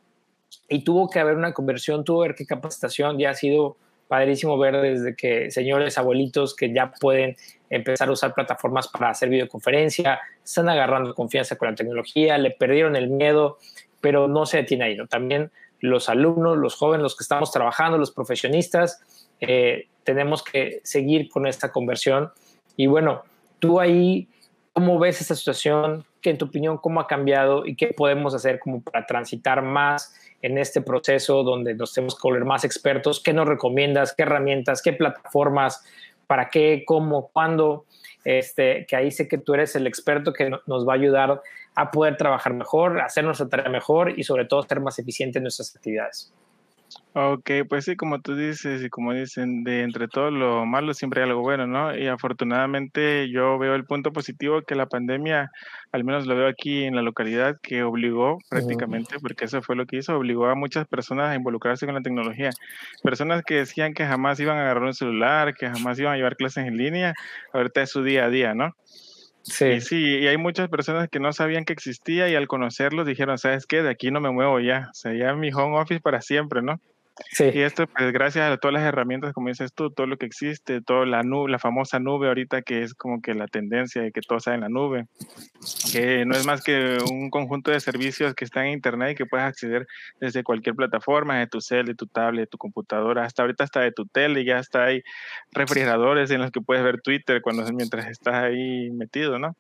y 0.71 0.85
tuvo 0.85 1.11
que 1.11 1.19
haber 1.19 1.35
una 1.35 1.53
conversión, 1.53 2.05
tuvo 2.05 2.21
que 2.21 2.27
haber 2.27 2.37
que 2.37 2.47
capacitación, 2.47 3.19
ya 3.19 3.31
ha 3.31 3.35
sido 3.35 3.77
padrísimo 4.09 4.57
ver 4.57 4.81
desde 4.81 5.15
que 5.17 5.51
señores 5.51 5.99
abuelitos 5.99 6.55
que 6.55 6.73
ya 6.73 6.93
pueden 6.93 7.37
empezar 7.71 8.09
a 8.09 8.13
usar 8.13 8.35
plataformas 8.35 8.89
para 8.89 9.11
hacer 9.11 9.29
videoconferencia, 9.29 10.21
están 10.45 10.69
agarrando 10.69 11.15
confianza 11.15 11.57
con 11.57 11.71
la 11.71 11.75
tecnología, 11.75 12.37
le 12.37 12.51
perdieron 12.51 12.97
el 12.97 13.09
miedo, 13.09 13.59
pero 14.01 14.29
no 14.29 14.45
se 14.45 14.59
detiene 14.59 14.85
ahí, 14.85 14.97
¿no? 14.97 15.07
También 15.07 15.51
los 15.81 16.09
alumnos, 16.09 16.59
los 16.59 16.75
jóvenes, 16.75 17.03
los 17.03 17.17
que 17.17 17.23
estamos 17.23 17.51
trabajando, 17.51 17.97
los 17.97 18.11
profesionistas, 18.11 19.29
eh, 19.41 19.89
tenemos 20.05 20.43
que 20.43 20.81
seguir 20.83 21.29
con 21.29 21.47
esta 21.47 21.73
conversión. 21.73 22.31
Y 22.77 22.87
bueno, 22.87 23.23
tú 23.59 23.81
ahí, 23.81 24.29
¿cómo 24.73 24.99
ves 24.99 25.21
esta 25.21 25.35
situación? 25.35 26.05
¿Qué 26.21 26.31
en 26.31 26.39
tu 26.39 26.47
opinión, 26.47 26.77
cómo 26.79 27.01
ha 27.01 27.07
cambiado 27.07 27.65
y 27.65 27.77
qué 27.77 27.89
podemos 27.89 28.35
hacer 28.35 28.59
como 28.59 28.83
para 28.83 29.07
transitar 29.07 29.63
más 29.63 30.15
en 30.43 30.59
este 30.59 30.81
proceso 30.83 31.43
donde 31.43 31.75
nos 31.75 31.95
tenemos 31.95 32.15
que 32.15 32.21
volver 32.23 32.45
más 32.45 32.65
expertos? 32.65 33.23
¿Qué 33.23 33.33
nos 33.33 33.49
recomiendas? 33.49 34.15
¿Qué 34.15 34.25
herramientas? 34.25 34.83
¿Qué 34.83 34.93
plataformas? 34.93 35.83
¿Para 36.31 36.49
qué? 36.49 36.85
¿Cómo? 36.87 37.29
¿Cuándo? 37.33 37.87
Este, 38.25 38.87
que 38.87 38.95
ahí 38.95 39.11
sé 39.11 39.27
que 39.27 39.37
tú 39.37 39.53
eres 39.55 39.75
el 39.75 39.89
experto 39.89 40.33
que 40.33 40.49
nos 40.69 40.87
va 40.87 40.93
a 40.93 40.95
ayudar 40.95 41.43
a 41.75 41.91
poder 41.91 42.17
trabajar 42.17 42.55
mejor, 42.55 43.01
hacer 43.01 43.25
nuestra 43.25 43.49
tarea 43.49 43.69
mejor 43.69 44.17
y 44.17 44.23
sobre 44.23 44.45
todo 44.45 44.63
ser 44.63 44.79
más 44.79 44.97
eficiente 45.01 45.41
en 45.41 45.43
nuestras 45.43 45.75
actividades. 45.75 46.33
Ok, 47.13 47.51
pues 47.69 47.85
sí, 47.85 47.97
como 47.97 48.21
tú 48.21 48.37
dices 48.37 48.83
y 48.83 48.89
como 48.89 49.13
dicen, 49.13 49.65
de 49.65 49.83
entre 49.83 50.07
todo 50.07 50.31
lo 50.31 50.65
malo 50.65 50.95
siempre 50.95 51.21
hay 51.23 51.29
algo 51.29 51.41
bueno, 51.41 51.67
¿no? 51.67 51.97
Y 51.97 52.07
afortunadamente 52.07 53.29
yo 53.31 53.59
veo 53.59 53.75
el 53.75 53.85
punto 53.85 54.13
positivo 54.13 54.63
que 54.63 54.77
la 54.77 54.87
pandemia, 54.87 55.51
al 55.91 56.05
menos 56.05 56.27
lo 56.27 56.37
veo 56.37 56.47
aquí 56.49 56.85
en 56.85 56.95
la 56.95 57.03
localidad, 57.03 57.57
que 57.63 57.83
obligó 57.83 58.39
prácticamente, 58.49 59.19
porque 59.21 59.47
eso 59.47 59.61
fue 59.61 59.75
lo 59.75 59.87
que 59.87 59.97
hizo, 59.97 60.17
obligó 60.17 60.47
a 60.47 60.55
muchas 60.55 60.87
personas 60.87 61.31
a 61.31 61.35
involucrarse 61.35 61.85
con 61.85 61.97
la 61.97 62.03
tecnología. 62.03 62.51
Personas 63.03 63.43
que 63.45 63.57
decían 63.57 63.93
que 63.93 64.07
jamás 64.07 64.39
iban 64.39 64.57
a 64.59 64.63
agarrar 64.63 64.85
un 64.85 64.95
celular, 64.95 65.55
que 65.55 65.69
jamás 65.69 65.99
iban 65.99 66.15
a 66.15 66.17
llevar 66.17 66.37
clases 66.37 66.67
en 66.67 66.77
línea, 66.77 67.15
ahorita 67.53 67.83
es 67.83 67.91
su 67.91 68.05
día 68.05 68.27
a 68.27 68.31
día, 68.31 68.55
¿no? 68.55 68.75
Sí. 69.43 69.81
sí, 69.81 70.19
y 70.21 70.27
hay 70.27 70.37
muchas 70.37 70.69
personas 70.69 71.09
que 71.09 71.19
no 71.19 71.33
sabían 71.33 71.65
que 71.65 71.73
existía 71.73 72.29
y 72.29 72.35
al 72.35 72.47
conocerlos 72.47 73.07
dijeron, 73.07 73.39
¿sabes 73.39 73.67
qué? 73.67 73.83
De 73.83 73.91
aquí 73.91 74.11
no 74.11 74.21
me 74.21 74.31
muevo 74.31 74.61
ya, 74.61 74.89
o 74.91 74.95
sea, 74.95 75.15
ya 75.15 75.35
mi 75.35 75.51
home 75.53 75.79
office 75.79 76.01
para 76.01 76.21
siempre, 76.21 76.63
¿no? 76.63 76.81
Y 77.39 77.61
esto, 77.61 77.87
pues 77.87 78.13
gracias 78.13 78.51
a 78.51 78.57
todas 78.57 78.75
las 78.75 78.83
herramientas, 78.83 79.33
como 79.33 79.49
dices 79.49 79.73
tú, 79.73 79.91
todo 79.91 80.07
lo 80.07 80.17
que 80.17 80.27
existe, 80.27 80.81
toda 80.81 81.07
la 81.07 81.23
nube, 81.23 81.51
la 81.51 81.59
famosa 81.59 81.99
nube 81.99 82.29
ahorita 82.29 82.63
que 82.63 82.83
es 82.83 82.95
como 82.95 83.21
que 83.21 83.35
la 83.35 83.47
tendencia 83.47 84.03
de 84.03 84.13
que 84.13 84.21
todo 84.21 84.41
sea 84.41 84.55
en 84.55 84.61
la 84.61 84.69
nube, 84.69 85.07
que 85.93 86.25
no 86.25 86.35
es 86.35 86.47
más 86.47 86.63
que 86.63 86.99
un 87.11 87.31
conjunto 87.31 87.71
de 87.71 87.81
servicios 87.81 88.35
que 88.35 88.45
están 88.45 88.67
en 88.67 88.73
internet 88.73 89.13
y 89.13 89.15
que 89.15 89.27
puedes 89.27 89.47
acceder 89.47 89.87
desde 90.21 90.43
cualquier 90.43 90.75
plataforma, 90.75 91.39
de 91.39 91.47
tu 91.47 91.61
cel, 91.61 91.87
de 91.87 91.95
tu 91.95 92.07
tablet, 92.07 92.43
de 92.43 92.47
tu 92.47 92.59
computadora, 92.59 93.25
hasta 93.25 93.43
ahorita 93.43 93.65
hasta 93.65 93.81
de 93.81 93.93
tu 93.93 94.07
tele, 94.07 94.45
ya 94.45 94.59
está 94.59 94.85
hay 94.85 95.03
refrigeradores 95.53 96.31
en 96.31 96.41
los 96.41 96.51
que 96.51 96.61
puedes 96.61 96.83
ver 96.83 97.01
Twitter 97.01 97.43
cuando 97.43 97.65
mientras 97.73 98.07
estás 98.09 98.35
ahí 98.35 98.91
metido, 98.91 99.39
¿no? 99.39 99.57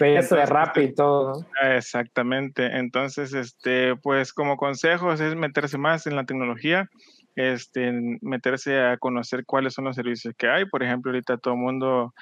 Eso 0.00 0.36
de 0.36 0.46
rap 0.46 0.76
y 0.78 0.94
todo. 0.94 1.46
Exactamente. 1.62 2.66
Entonces, 2.78 3.34
este, 3.34 3.96
pues 3.96 4.32
como 4.32 4.56
consejos 4.56 5.20
es 5.20 5.34
meterse 5.34 5.78
más 5.78 6.06
en 6.06 6.16
la 6.16 6.24
tecnología, 6.24 6.88
este, 7.36 7.92
meterse 8.20 8.80
a 8.80 8.96
conocer 8.96 9.44
cuáles 9.44 9.74
son 9.74 9.84
los 9.84 9.96
servicios 9.96 10.34
que 10.36 10.48
hay. 10.48 10.64
Por 10.66 10.82
ejemplo, 10.82 11.10
ahorita 11.10 11.38
todo 11.38 11.54
el 11.54 11.60
mundo 11.60 12.14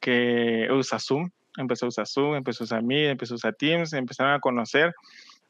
que 0.00 0.68
usa 0.70 0.98
Zoom, 0.98 1.30
empezó 1.58 1.86
a 1.86 1.88
usar 1.90 2.06
Zoom, 2.06 2.36
empezó 2.36 2.64
a 2.64 2.66
usar 2.66 2.82
Meet, 2.82 3.10
empezó 3.10 3.34
a 3.34 3.36
usar 3.36 3.54
Teams, 3.54 3.92
empezaron 3.92 4.32
a 4.32 4.40
conocer. 4.40 4.94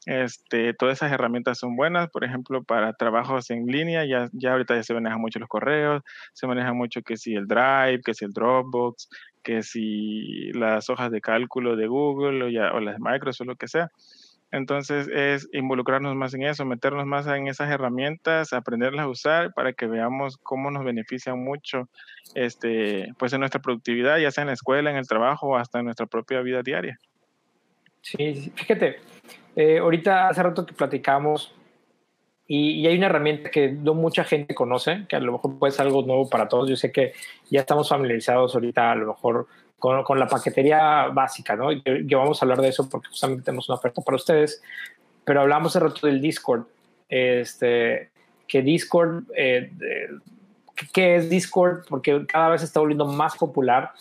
Este, 0.06 0.72
todas 0.72 0.98
esas 0.98 1.12
herramientas 1.12 1.58
son 1.58 1.76
buenas, 1.76 2.08
por 2.08 2.24
ejemplo, 2.24 2.62
para 2.62 2.94
trabajos 2.94 3.50
en 3.50 3.66
línea, 3.66 4.04
ya, 4.06 4.30
ya 4.32 4.52
ahorita 4.52 4.74
ya 4.74 4.82
se 4.82 4.94
manejan 4.94 5.20
mucho 5.20 5.38
los 5.38 5.48
correos, 5.48 6.02
se 6.32 6.46
maneja 6.46 6.72
mucho 6.72 7.02
que 7.02 7.16
si 7.16 7.34
el 7.34 7.46
Drive, 7.46 8.00
que 8.02 8.14
si 8.14 8.24
el 8.24 8.32
Dropbox, 8.32 9.10
que 9.42 9.62
si 9.62 10.52
las 10.52 10.88
hojas 10.88 11.10
de 11.10 11.20
cálculo 11.20 11.76
de 11.76 11.86
Google 11.86 12.44
o, 12.44 12.48
ya, 12.48 12.72
las 12.80 12.94
de 12.94 13.00
Microsoft, 13.00 13.46
lo 13.46 13.56
que 13.56 13.68
sea. 13.68 13.90
Entonces 14.52 15.06
es 15.08 15.48
involucrarnos 15.52 16.16
más 16.16 16.34
en 16.34 16.42
eso, 16.42 16.64
meternos 16.64 17.06
más 17.06 17.26
en 17.28 17.46
esas 17.46 17.70
herramientas, 17.70 18.52
aprenderlas 18.52 19.04
a 19.04 19.08
usar 19.08 19.52
para 19.54 19.72
que 19.72 19.86
veamos 19.86 20.38
cómo 20.38 20.70
nos 20.72 20.82
benefician 20.82 21.38
mucho 21.38 21.88
este, 22.34 23.12
pues 23.18 23.32
en 23.32 23.40
nuestra 23.40 23.60
productividad, 23.60 24.18
ya 24.18 24.30
sea 24.32 24.42
en 24.42 24.48
la 24.48 24.54
escuela, 24.54 24.90
en 24.90 24.96
el 24.96 25.06
trabajo 25.06 25.56
hasta 25.56 25.78
en 25.78 25.84
nuestra 25.84 26.06
propia 26.06 26.40
vida 26.40 26.62
diaria. 26.62 26.98
Sí, 28.02 28.52
fíjate, 28.56 28.98
eh, 29.60 29.78
ahorita 29.78 30.28
hace 30.28 30.42
rato 30.42 30.64
que 30.64 30.72
platicamos 30.72 31.54
y, 32.46 32.86
hay 32.86 32.96
una 32.96 33.06
herramienta 33.06 33.50
que 33.50 33.70
no 33.70 33.94
mucha 33.94 34.24
gente 34.24 34.54
conoce, 34.54 35.04
que 35.08 35.16
a 35.16 35.20
lo 35.20 35.32
mejor 35.32 35.58
puede 35.58 35.72
ser 35.72 35.86
algo 35.86 36.02
nuevo 36.02 36.28
para 36.28 36.48
todos. 36.48 36.68
Yo 36.68 36.76
sé 36.76 36.90
que 36.90 37.12
ya 37.50 37.60
estamos 37.60 37.88
familiarizados 37.88 38.54
ahorita 38.54 38.90
a 38.90 38.94
lo 38.96 39.06
mejor 39.06 39.46
con, 39.78 40.18
la 40.18 40.26
paquetería 40.26 41.08
básica, 41.12 41.54
¿no? 41.56 41.70
Y 41.70 41.82
vamos 42.12 42.42
a 42.42 42.44
hablar 42.44 42.60
de 42.60 42.68
eso 42.68 42.88
porque 42.88 43.08
justamente 43.08 43.44
tenemos 43.44 43.68
una 43.68 43.76
oferta 43.76 44.02
para 44.02 44.16
ustedes. 44.16 44.62
Pero 45.24 45.42
hablamos 45.42 45.76
hace 45.76 45.84
rato 45.84 46.06
del 46.06 46.20
Discord. 46.20 46.64
Este, 47.08 48.10
que 48.48 48.62
Discord, 48.62 49.24
eh, 49.36 49.70
¿qué 50.92 51.16
es 51.16 51.30
Discord? 51.30 51.84
Porque 51.88 52.26
cada 52.26 52.48
vez 52.48 52.62
está 52.62 52.80
volviendo 52.80 53.06
más 53.06 53.36
popular. 53.36 53.92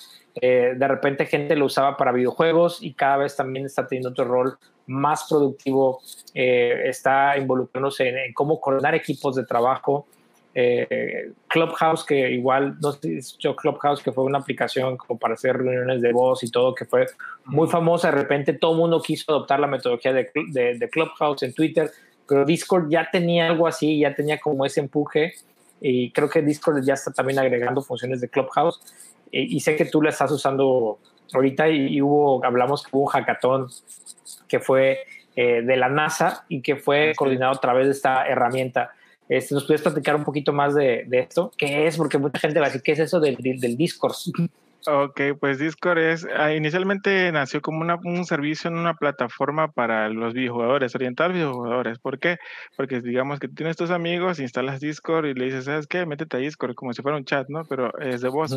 Eh, 0.42 0.74
de 0.76 0.88
repente 0.88 1.26
gente 1.26 1.56
lo 1.56 1.66
usaba 1.66 1.98
para 1.98 2.14
videojuegos 2.14 2.82
y 2.82 2.94
cada 2.94 3.18
vez 3.18 3.36
también 3.36 3.66
está 3.66 3.86
teniendo 3.86 4.10
otro 4.10 4.26
rol 4.26 4.58
más 4.90 5.28
productivo, 5.30 6.02
eh, 6.34 6.84
está 6.86 7.38
involucrándose 7.38 8.10
en, 8.10 8.34
cómo 8.34 8.60
coordinar 8.60 8.96
equipos 8.96 9.36
de 9.36 9.46
trabajo. 9.46 10.08
Eh, 10.56 11.32
Clubhouse, 11.48 12.04
que 12.04 12.32
igual, 12.32 12.78
no 12.82 12.92
sé 12.92 13.20
yo 13.38 13.56
Clubhouse, 13.56 14.02
que 14.02 14.12
fue 14.12 14.24
una 14.24 14.40
aplicación 14.40 14.98
como 14.98 15.20
para 15.20 15.36
hacer 15.36 15.56
reuniones 15.58 16.02
de 16.02 16.12
voz 16.12 16.44
y 16.44 16.50
todo, 16.50 16.74
que 16.74 16.86
fue 16.86 17.06
muy 17.46 17.68
famosa. 17.68 18.12
De 18.12 18.18
repente 18.18 18.54
todo 18.54 18.74
mundo 18.74 19.02
quiso 19.02 19.32
adoptar 19.32 19.60
la 19.60 19.68
metodología 19.68 20.12
de, 20.12 20.32
de, 20.78 20.90
Clubhouse 20.90 21.44
en 21.44 21.54
Twitter, 21.54 21.92
pero 22.28 22.46
Discord 22.46 22.90
ya 22.90 23.10
tenía 23.12 23.48
algo 23.48 23.68
así, 23.68 24.00
ya 24.00 24.14
tenía 24.16 24.40
como 24.40 24.66
ese 24.66 24.80
empuje. 24.80 25.34
Y 25.82 26.12
creo 26.12 26.30
que 26.30 26.42
Discord 26.42 26.84
ya 26.84 26.96
está 26.96 27.12
también 27.12 27.40
agregando 27.40 27.82
funciones 27.82 28.20
de 28.20 28.30
Clubhouse. 28.30 28.82
Y, 29.32 29.60
sé 29.60 29.76
que 29.76 29.86
tú 29.86 30.02
la 30.02 30.10
estás 30.10 30.32
usando 30.32 31.00
ahorita 31.34 31.70
y, 31.70 32.02
hubo, 32.02 32.44
hablamos 32.44 32.84
que 32.84 32.90
hubo 32.94 33.04
un 33.04 33.10
hackathon 33.10 33.68
que 34.48 34.60
fue 34.60 35.00
eh, 35.36 35.62
de 35.62 35.78
la 35.78 35.90
NASA 35.90 36.46
y 36.50 36.62
que 36.62 36.76
fue 36.76 37.14
coordinado 37.16 37.54
a 37.54 37.60
través 37.60 37.86
de 37.86 37.92
esta 37.92 38.28
herramienta. 38.28 38.92
Este, 39.28 39.54
¿Nos 39.54 39.66
puedes 39.66 39.82
platicar 39.82 40.16
un 40.16 40.24
poquito 40.24 40.54
más 40.54 40.74
de, 40.74 41.08
esto? 41.12 41.52
¿Qué 41.58 41.88
es? 41.88 41.98
Porque 41.98 42.18
mucha 42.18 42.40
gente 42.40 42.60
va 42.60 42.66
a 42.66 42.70
decir, 42.70 42.82
¿qué 42.82 42.94
es 42.94 43.00
eso 43.00 43.20
del, 43.20 43.38
del 43.38 43.78
Discord? 43.78 44.16
Ok, 44.88 45.22
pues 45.42 45.60
Discord 45.60 45.98
es, 45.98 46.26
ah, 46.38 46.54
inicialmente 46.54 47.30
nació 47.34 47.62
como 47.62 47.82
una, 47.82 47.98
un 48.02 48.24
servicio 48.24 48.70
en 48.70 48.78
una 48.78 48.94
plataforma 48.94 49.70
para 49.70 50.08
los 50.08 50.34
videojugadores, 50.34 50.96
orientar 50.96 51.34
videojugadores. 51.34 52.00
¿Por 52.00 52.18
qué? 52.18 52.38
Porque 52.78 53.02
digamos 53.02 53.40
que 53.40 53.50
tienes 53.50 53.76
tus 53.76 53.92
amigos, 53.92 54.40
instalas 54.40 54.80
Discord 54.80 55.26
y 55.26 55.34
le 55.34 55.46
dices, 55.46 55.66
¿sabes 55.66 55.86
qué? 55.86 56.06
Métete 56.06 56.38
a 56.38 56.40
Discord, 56.40 56.76
como 56.76 56.94
si 56.94 57.02
fuera 57.02 57.18
un 57.18 57.26
chat, 57.26 57.50
¿no? 57.50 57.66
Pero 57.66 57.98
es 58.00 58.22
de 58.22 58.30
voz. 58.30 58.56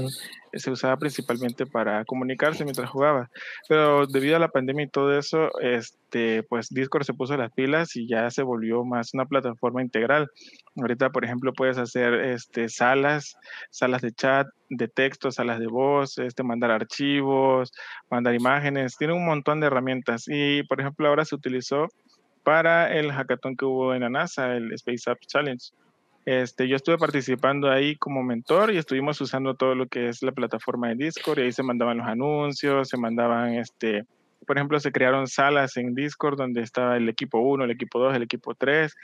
Se 0.53 0.71
usaba 0.71 0.97
principalmente 0.97 1.67
para 1.67 2.05
comunicarse 2.05 2.63
mientras 2.63 2.89
jugaba. 2.89 3.29
Pero 3.69 4.07
debido 4.07 4.37
a 4.37 4.39
la 4.39 4.49
pandemia 4.49 4.85
y 4.85 4.91
todo 4.91 5.19
eso, 5.19 5.51
este, 5.61 6.45
pues 6.45 6.69
Discord 6.69 7.03
se 7.03 7.15
puso 7.15 7.37
las 7.37 7.51
pilas 7.53 7.97
y 7.97 8.07
ya 8.07 8.31
se 8.31 8.45
volvió 8.45 8.85
más 8.85 9.13
una 9.13 9.27
plataforma 9.27 9.83
integral. 9.83 10.31
Ahorita, 10.77 11.11
por 11.11 11.25
ejemplo, 11.25 11.53
puedes 11.53 11.79
hacer 11.79 12.15
este, 12.15 12.69
salas, 12.69 13.37
salas 13.71 14.03
de 14.03 14.13
chat, 14.13 14.47
de 14.69 14.89
texto, 14.89 15.31
salas 15.31 15.59
de 15.61 15.67
voz, 15.67 16.19
este, 16.19 16.43
mandar 16.43 16.71
archivos, 16.71 17.73
mandar 18.11 18.35
imágenes, 18.35 18.97
tiene 18.97 19.13
un 19.13 19.25
montón 19.25 19.61
de 19.61 19.67
herramientas. 19.67 20.25
Y, 20.29 20.63
por 20.65 20.81
ejemplo, 20.81 21.09
ahora 21.09 21.25
se 21.25 21.35
utilizó 21.35 21.89
para 22.43 22.93
el 22.93 23.13
hackathon 23.13 23.57
que 23.57 23.65
hubo 23.65 23.95
en 23.95 24.01
la 24.01 24.09
NASA, 24.09 24.57
el 24.57 24.73
Space 24.73 25.11
Up 25.11 25.19
Challenge. 25.27 25.65
Este, 26.25 26.69
yo 26.69 26.77
estuve 26.77 26.99
participando 26.99 27.71
ahí 27.71 27.97
como 27.97 28.23
mentor 28.23 28.73
y 28.73 28.79
estuvimos 28.79 29.21
usando 29.21 29.55
todo 29.55 29.75
lo 29.75 29.87
que 29.87 30.09
es 30.09 30.23
la 30.23 30.33
plataforma 30.33 30.89
de 30.89 30.95
Discord 31.07 31.41
y 31.41 31.43
ahí 31.43 31.53
se 31.53 31.65
mandaban 31.65 31.99
los 31.99 32.07
anuncios, 32.07 32.89
se 32.89 32.97
mandaban, 32.97 33.55
este, 33.55 34.05
por 34.47 34.57
ejemplo, 34.57 34.79
se 34.81 34.93
crearon 34.93 35.27
salas 35.27 35.77
en 35.77 35.95
Discord 35.95 36.39
donde 36.39 36.63
estaba 36.63 36.97
el 36.97 37.09
equipo 37.09 37.39
1, 37.39 37.65
el 37.65 37.71
equipo 37.71 37.99
2, 37.99 38.17
el 38.17 38.23
equipo 38.23 38.55
3 38.55 38.95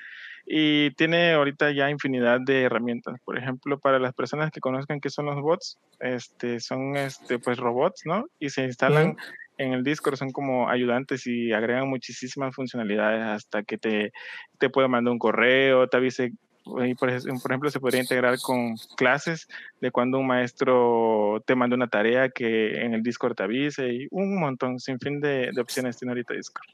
y 0.50 0.92
tiene 0.92 1.32
ahorita 1.32 1.72
ya 1.72 1.90
infinidad 1.90 2.40
de 2.40 2.62
herramientas. 2.62 3.20
Por 3.24 3.36
ejemplo, 3.36 3.78
para 3.78 3.98
las 3.98 4.14
personas 4.14 4.50
que 4.50 4.60
conozcan 4.60 5.00
qué 5.00 5.10
son 5.10 5.26
los 5.26 5.40
bots, 5.42 5.78
este, 6.00 6.58
son 6.60 6.96
este, 6.96 7.38
pues 7.38 7.58
robots, 7.58 8.02
¿no? 8.06 8.24
Y 8.38 8.48
se 8.48 8.64
instalan 8.64 9.16
en 9.58 9.74
el 9.74 9.84
Discord, 9.84 10.16
son 10.16 10.30
como 10.32 10.70
ayudantes 10.70 11.26
y 11.26 11.52
agregan 11.52 11.88
muchísimas 11.88 12.54
funcionalidades 12.54 13.22
hasta 13.24 13.62
que 13.62 13.76
te, 13.76 14.12
te 14.58 14.70
puede 14.70 14.88
mandar 14.88 15.12
un 15.12 15.18
correo, 15.18 15.86
te 15.86 15.98
avise. 15.98 16.32
Por, 16.98 17.10
ejemplo, 17.10 17.70
se 17.70 17.80
podría 17.80 18.00
integrar 18.00 18.38
con 18.40 18.76
clases 18.96 19.48
de 19.80 19.90
cuando 19.90 20.18
un 20.18 20.26
maestro 20.26 21.42
te 21.46 21.54
manda 21.54 21.76
una 21.76 21.88
tarea 21.88 22.28
que 22.28 22.82
en 22.82 22.94
el 22.94 23.02
Discord 23.02 23.34
te 23.34 23.42
avise 23.42 23.88
y 23.88 24.08
un 24.10 24.38
montón, 24.38 24.78
sin 24.78 24.98
fin 24.98 25.20
de, 25.20 25.50
de 25.52 25.60
opciones 25.60 25.96
tiene 25.96 26.12
ahorita 26.12 26.34
Discord. 26.34 26.68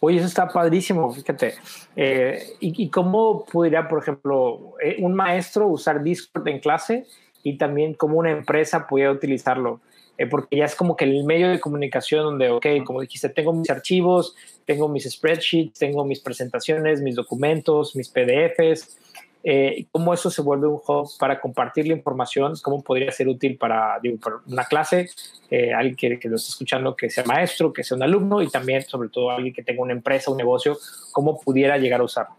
Oye, 0.00 0.18
eso 0.18 0.26
está 0.26 0.48
padrísimo, 0.48 1.12
fíjate. 1.12 1.54
Eh, 1.96 2.56
y, 2.60 2.88
cómo 2.90 3.44
podría, 3.44 3.88
por 3.88 4.02
ejemplo, 4.02 4.74
eh, 4.82 4.96
un 5.00 5.14
maestro 5.14 5.66
usar 5.66 6.02
Discord 6.02 6.46
en 6.48 6.60
clase 6.60 7.06
y 7.42 7.58
también 7.58 7.94
cómo 7.94 8.18
una 8.18 8.30
empresa 8.30 8.86
pudiera 8.86 9.10
utilizarlo? 9.12 9.80
Eh, 10.18 10.26
porque 10.26 10.56
ya 10.56 10.64
es 10.64 10.74
como 10.74 10.96
que 10.96 11.04
el 11.04 11.22
medio 11.24 11.48
de 11.48 11.60
comunicación 11.60 12.24
donde, 12.24 12.50
ok, 12.50 12.66
como 12.84 13.00
dijiste, 13.00 13.28
tengo 13.28 13.52
mis 13.52 13.70
archivos, 13.70 14.34
tengo 14.64 14.88
mis 14.88 15.08
spreadsheets, 15.08 15.78
tengo 15.78 16.04
mis 16.04 16.18
presentaciones, 16.20 17.00
mis 17.00 17.14
documentos, 17.14 17.94
mis 17.94 18.08
PDFs, 18.08 18.98
eh, 19.44 19.86
cómo 19.92 20.12
eso 20.12 20.28
se 20.30 20.42
vuelve 20.42 20.66
un 20.66 20.80
hub 20.84 21.08
para 21.20 21.40
compartir 21.40 21.86
la 21.86 21.94
información, 21.94 22.54
cómo 22.62 22.82
podría 22.82 23.12
ser 23.12 23.28
útil 23.28 23.56
para, 23.56 24.00
una 24.46 24.64
clase, 24.64 25.08
eh, 25.50 25.72
alguien 25.72 25.94
que, 25.94 26.18
que, 26.18 26.28
lo 26.28 26.34
esté 26.34 26.50
escuchando 26.50 26.96
que 26.96 27.08
sea 27.08 27.22
maestro, 27.24 27.72
que 27.72 27.84
sea 27.84 27.96
un 27.96 28.02
alumno 28.02 28.42
y 28.42 28.48
también 28.48 28.82
sobre 28.82 29.10
todo 29.10 29.30
alguien 29.30 29.54
que 29.54 29.62
tenga 29.62 29.82
una 29.82 29.92
empresa, 29.92 30.32
un 30.32 30.36
negocio, 30.36 30.76
cómo 31.12 31.40
pudiera 31.40 31.78
llegar 31.78 32.00
a 32.00 32.04
usarlo. 32.04 32.34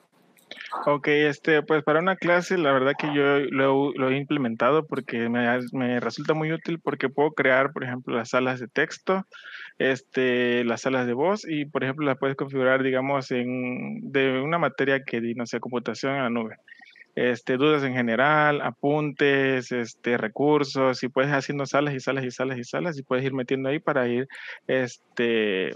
Ok, 0.85 1.07
este, 1.07 1.61
pues 1.63 1.83
para 1.83 1.99
una 1.99 2.15
clase, 2.15 2.57
la 2.57 2.71
verdad 2.71 2.93
que 2.97 3.07
yo 3.13 3.39
lo, 3.51 3.91
lo 3.93 4.09
he 4.09 4.17
implementado 4.17 4.85
porque 4.85 5.27
me, 5.29 5.47
me, 5.73 5.99
resulta 5.99 6.33
muy 6.33 6.51
útil 6.51 6.79
porque 6.79 7.09
puedo 7.09 7.31
crear, 7.31 7.73
por 7.73 7.83
ejemplo, 7.83 8.15
las 8.15 8.29
salas 8.29 8.59
de 8.59 8.67
texto, 8.67 9.25
este, 9.79 10.63
las 10.63 10.81
salas 10.81 11.07
de 11.07 11.13
voz 11.13 11.47
y, 11.47 11.65
por 11.65 11.83
ejemplo, 11.83 12.05
las 12.05 12.17
puedes 12.17 12.35
configurar, 12.35 12.83
digamos, 12.83 13.31
en, 13.31 14.11
de 14.11 14.41
una 14.41 14.59
materia 14.59 15.03
que, 15.03 15.21
no 15.35 15.45
sé, 15.45 15.59
computación 15.59 16.15
en 16.15 16.23
la 16.23 16.29
nube. 16.29 16.57
Este, 17.15 17.57
dudas 17.57 17.83
en 17.83 17.93
general, 17.93 18.61
apuntes, 18.61 19.71
este, 19.71 20.17
recursos, 20.17 21.03
y 21.03 21.09
puedes 21.09 21.31
haciendo 21.31 21.65
salas 21.65 21.93
y 21.93 21.99
salas 21.99 22.23
y 22.23 22.31
salas 22.31 22.57
y 22.57 22.63
salas 22.63 22.97
y 22.97 23.03
puedes 23.03 23.25
ir 23.25 23.33
metiendo 23.33 23.69
ahí 23.69 23.79
para 23.79 24.07
ir 24.07 24.27
este, 24.67 25.71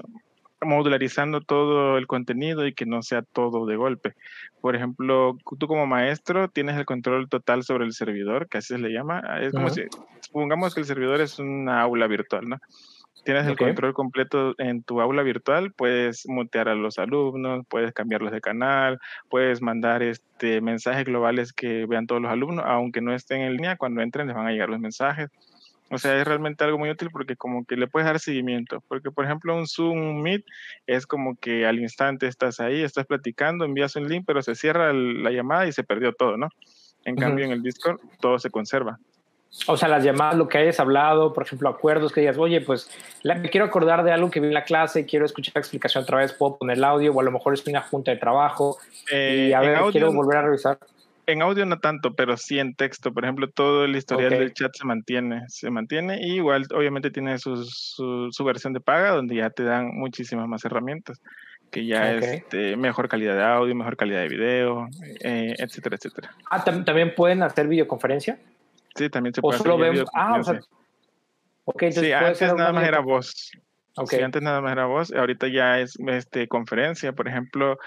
modularizando 0.65 1.41
todo 1.41 1.98
el 1.98 2.08
contenido 2.08 2.65
y 2.65 2.74
que 2.74 2.86
no 2.86 3.01
sea 3.01 3.22
todo 3.22 3.65
de 3.65 3.75
golpe. 3.75 4.13
Por 4.62 4.75
ejemplo, 4.75 5.38
tú 5.60 5.67
como 5.67 5.86
maestro 5.86 6.48
tienes 6.50 6.77
el 6.77 6.86
control 6.86 7.29
total 7.29 7.63
sobre 7.63 7.86
el 7.86 7.93
servidor, 7.93 8.48
que 8.48 8.60
así 8.60 8.74
se 8.74 8.79
le 8.79 8.89
llama. 8.89 9.22
Es 9.41 9.51
como 9.51 9.70
si, 9.70 9.84
supongamos 10.22 10.74
que 10.74 10.82
el 10.82 10.86
servidor 10.86 11.22
es 11.22 11.39
una 11.39 11.82
aula 11.82 12.08
virtual, 12.08 12.48
¿no? 12.48 12.58
Tienes 13.24 13.48
el 13.48 13.58
control 13.58 13.93
completo 13.93 14.53
en 14.58 14.84
tu 14.84 15.00
aula 15.00 15.24
virtual, 15.24 15.72
puedes 15.72 16.27
mutear 16.27 16.67
a 16.67 16.75
los 16.75 17.00
alumnos, 17.00 17.65
puedes 17.70 17.93
cambiarlos 17.93 18.34
de 18.34 18.41
canal, 18.41 19.00
puedes 19.29 19.62
mandar 19.62 20.03
este, 20.03 20.60
mensajes 20.60 21.05
globales 21.05 21.53
que 21.53 21.86
vean 21.86 22.05
todos 22.05 22.22
los 22.22 22.32
alumnos, 22.32 22.65
aunque 22.67 23.00
no 23.00 23.13
estén 23.13 23.41
en 23.41 23.53
línea, 23.53 23.77
cuando 23.77 24.01
entren 24.01 24.27
les 24.27 24.36
van 24.36 24.48
a 24.48 24.51
llegar 24.51 24.70
los 24.70 24.79
mensajes. 24.79 25.29
O 25.90 25.98
sea, 25.98 26.20
es 26.20 26.25
realmente 26.25 26.63
algo 26.63 26.80
muy 26.80 26.90
útil 26.90 27.10
porque 27.12 27.36
como 27.36 27.66
que 27.66 27.75
le 27.75 27.88
puedes 27.88 28.08
dar 28.08 28.20
seguimiento. 28.20 28.82
Porque, 28.88 29.12
por 29.12 29.25
ejemplo, 29.25 29.56
un 29.56 29.68
Zoom, 29.68 29.98
un 30.00 30.22
Meet, 30.24 30.44
es 30.88 31.06
como 31.06 31.36
que 31.36 31.66
al 31.68 31.80
instante 31.80 32.28
estás 32.28 32.60
ahí, 32.60 32.82
estás 32.82 33.06
platicando, 33.06 33.63
envías 33.66 33.96
un 33.96 34.08
link, 34.08 34.24
pero 34.25 34.42
se 34.42 34.56
cierra 34.56 34.92
la 34.94 35.30
llamada 35.30 35.68
y 35.68 35.72
se 35.72 35.84
perdió 35.84 36.13
todo, 36.13 36.38
¿no? 36.38 36.50
En 37.06 37.16
cambio, 37.16 37.46
en 37.46 37.52
el 37.52 37.62
Discord 37.62 38.00
todo 38.20 38.40
se 38.40 38.50
conserva. 38.50 38.98
O 39.68 39.78
sea, 39.78 39.88
las 39.88 40.04
llamadas, 40.04 40.36
lo 40.36 40.48
que 40.48 40.58
hayas 40.58 40.80
hablado, 40.80 41.32
por 41.32 41.44
ejemplo, 41.44 41.70
acuerdos 41.70 42.12
que 42.12 42.22
digas, 42.22 42.40
oye, 42.40 42.62
pues 42.62 42.90
me 43.24 43.52
quiero 43.52 43.68
acordar 43.68 44.04
de 44.04 44.12
algo 44.12 44.32
que 44.32 44.40
vi 44.40 44.48
en 44.48 44.54
la 44.56 44.63
clase, 44.63 45.06
quiero 45.06 45.25
escuchar 45.28 45.52
la 45.56 45.60
explicación 45.62 46.04
otra 46.04 46.18
vez, 46.18 46.34
puedo 46.34 46.58
poner 46.58 46.78
el 46.78 46.84
audio, 46.84 47.13
o 47.13 47.20
a 47.20 47.24
lo 47.24 47.30
mejor 47.30 47.54
es 47.54 47.68
una 47.68 47.82
junta 47.82 48.10
de 48.10 48.18
trabajo 48.18 48.78
y 49.12 49.52
Eh, 49.52 49.56
a 49.56 49.60
ver, 49.60 49.75
audio- 49.75 49.92
quiero 49.92 50.12
volver 50.12 50.38
a 50.38 50.42
revisar. 50.42 50.80
En 51.25 51.42
audio 51.42 51.65
no 51.65 51.80
tanto, 51.80 52.13
pero 52.15 52.36
sí 52.36 52.60
en 52.60 52.75
texto. 52.75 53.13
Por 53.13 53.24
ejemplo, 53.24 53.48
todo 53.50 53.86
el 53.86 53.96
historial 53.96 54.32
del 54.39 54.53
chat 54.53 54.72
se 54.75 54.86
mantiene, 54.86 55.44
se 55.48 55.70
mantiene 55.70 56.20
y 56.22 56.36
igual 56.36 56.65
obviamente 56.75 57.12
tiene 57.12 57.38
su, 57.39 57.63
su, 57.65 58.27
su 58.32 58.44
versión 58.44 58.74
de 58.74 58.82
paga 58.82 59.12
donde 59.12 59.36
ya 59.36 59.50
te 59.50 59.63
dan 59.63 59.88
muchísimas 59.94 60.48
más 60.50 60.65
herramientas, 60.65 61.22
que 61.72 61.86
ya 61.86 62.12
es 62.15 62.24
este, 62.34 62.75
mejor 62.75 63.08
calidad 63.08 63.36
de 63.38 63.44
audio, 63.44 63.74
mejor 63.74 63.96
calidad 63.96 64.20
de 64.22 64.27
video, 64.27 64.88
eh, 65.24 65.53
etcétera, 65.58 65.96
etcétera. 65.96 66.36
Ah, 66.51 66.63
tam- 66.63 66.84
también 66.84 67.15
pueden 67.15 67.42
hacer 67.42 67.68
videoconferencia. 67.70 68.38
Sí, 68.96 69.10
también 69.10 69.34
se 69.34 69.39
O 69.39 69.44
puede 69.44 69.60
solo 69.60 69.75
hacer 69.75 69.94
ven. 69.94 70.06
Ah, 70.13 70.38
o 70.39 70.44
sea. 70.44 70.60
Ok, 71.65 71.84
entonces 71.84 72.03
Sí, 72.08 72.12
antes 72.12 72.53
nada 72.56 72.74
más 72.74 72.86
era 72.86 73.00
voz. 73.00 73.51
Ok. 73.95 74.09
Sí, 74.09 74.21
antes 74.21 74.41
nada 74.41 74.59
más 74.62 74.71
era 74.71 74.85
voz, 74.85 75.13
ahorita 75.13 75.47
ya 75.47 75.79
es 75.79 75.97
este, 76.07 76.47
conferencia. 76.47 77.13
Por 77.13 77.27
ejemplo, 77.27 77.77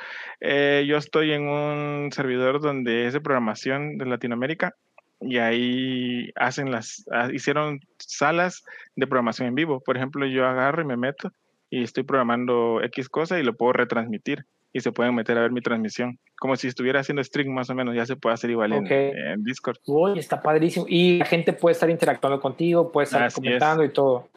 eh, 0.40 0.84
yo 0.86 0.96
estoy 0.96 1.32
en 1.32 1.48
un 1.48 2.10
servidor 2.12 2.60
donde 2.60 3.06
es 3.06 3.12
de 3.12 3.20
programación 3.20 3.98
de 3.98 4.06
Latinoamérica 4.06 4.74
y 5.20 5.38
ahí 5.38 6.30
hacen 6.36 6.70
las, 6.70 7.04
ah, 7.10 7.28
hicieron 7.32 7.80
salas 7.98 8.64
de 8.94 9.06
programación 9.06 9.48
en 9.48 9.54
vivo. 9.56 9.80
Por 9.80 9.96
ejemplo, 9.96 10.26
yo 10.26 10.46
agarro 10.46 10.82
y 10.82 10.84
me 10.84 10.96
meto 10.96 11.32
y 11.70 11.82
estoy 11.82 12.04
programando 12.04 12.80
X 12.84 13.08
cosa 13.08 13.40
y 13.40 13.42
lo 13.42 13.56
puedo 13.56 13.72
retransmitir 13.72 14.44
y 14.72 14.80
se 14.80 14.92
pueden 14.92 15.14
meter 15.14 15.36
a 15.38 15.40
ver 15.40 15.52
mi 15.52 15.62
transmisión. 15.62 16.18
Como 16.38 16.54
si 16.54 16.68
estuviera 16.68 17.00
haciendo 17.00 17.24
stream 17.24 17.48
más 17.52 17.70
o 17.70 17.74
menos, 17.74 17.96
ya 17.96 18.04
se 18.04 18.14
puede 18.14 18.34
hacer 18.34 18.50
igual 18.50 18.74
en- 18.74 18.84
Ok. 18.84 18.90
en, 18.90 19.42
Discord. 19.42 19.78
Uy, 19.86 20.18
está 20.18 20.40
padrísimo. 20.42 20.84
Y 20.86 21.18
la 21.18 21.24
gente 21.24 21.52
puede 21.54 21.72
estar 21.72 21.88
interactuando 21.90 22.38
contigo, 22.40 22.92
puede 22.92 23.06
estar 23.06 23.22
Así 23.22 23.40
es. 23.40 23.44
comentando 23.44 23.82
y 23.84 23.88
todo. 23.88 24.28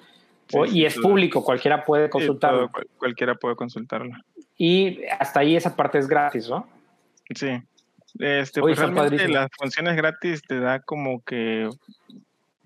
Sí, 0.50 0.58
O- 0.58 0.66
sí, 0.66 0.80
y 0.80 0.86
es 0.86 0.98
público, 0.98 1.44
cualquiera 1.44 1.86
puede 1.86 2.10
consultarlo. 2.10 2.60
todo, 2.62 2.72
cual- 2.72 2.88
cualquiera 2.98 3.36
puede 3.36 3.56
consultarlo. 3.56 4.12
Y 4.58 5.04
hasta 5.20 5.40
ahí 5.42 5.56
esa 5.56 5.76
parte 5.76 6.00
es 6.00 6.08
gratis, 6.08 6.50
¿no? 6.50 6.68
Sí. 7.34 7.62
Este, 8.18 8.60
Oye, 8.62 8.74
pues 8.76 8.80
realmente 8.80 9.28
las 9.28 9.48
funciones 9.58 9.96
gratis 9.96 10.42
te 10.42 10.60
da 10.60 10.80
como 10.80 11.22
que 11.24 11.70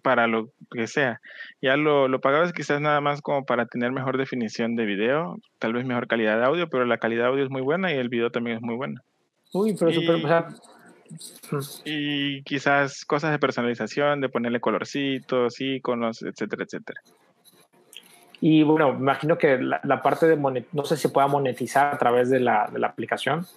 para 0.02 0.28
lo 0.28 0.50
que 0.72 0.88
sea. 0.88 1.20
Ya 1.62 1.76
lo, 1.78 2.08
lo 2.08 2.20
pagabas 2.22 2.54
quizás 2.54 2.80
nada 2.82 3.00
más 3.02 3.22
como 3.22 3.46
para 3.46 3.66
tener 3.66 3.92
mejor 3.92 4.18
definición 4.18 4.76
de 4.76 4.86
video, 4.86 5.38
tal 5.60 5.74
vez 5.74 5.86
mejor 5.86 6.08
calidad 6.08 6.38
de 6.40 6.46
audio, 6.46 6.68
pero 6.70 6.86
la 6.86 6.98
calidad 6.98 7.24
de 7.24 7.30
audio 7.30 7.44
es 7.44 7.50
muy 7.50 7.62
buena 7.62 7.92
y 7.94 7.96
el 7.98 8.10
video 8.10 8.30
también 8.32 8.58
es 8.58 8.62
muy 8.64 8.76
bueno. 8.76 9.02
Uy, 9.54 9.76
pero 9.78 9.92
Y- 9.92 10.08
o 10.08 10.28
sea, 10.28 10.48
Y 11.86 12.42
quizás 12.44 13.06
cosas 13.06 13.32
de 13.32 13.40
personalización, 13.40 14.20
de 14.22 14.30
ponerle 14.30 14.60
colorcitos, 14.60 15.62
iconos, 15.62 16.24
etcétera, 16.24 16.64
etcétera. 16.64 17.02
Y 18.46 18.62
bueno, 18.62 18.92
me 18.92 19.00
imagino 19.00 19.38
que 19.38 19.58
la, 19.58 19.80
la 19.86 20.02
parte 20.02 20.26
de 20.26 20.36
monet, 20.36 20.68
no 20.74 20.84
sé 20.84 20.98
si 20.98 21.04
se 21.04 21.10
pueda 21.10 21.28
monetizar 21.28 21.94
a 21.94 21.98
través 21.98 22.30
de 22.30 22.42
la, 22.42 22.70
de 22.70 22.78
la 22.78 22.88
aplicación. 22.88 23.48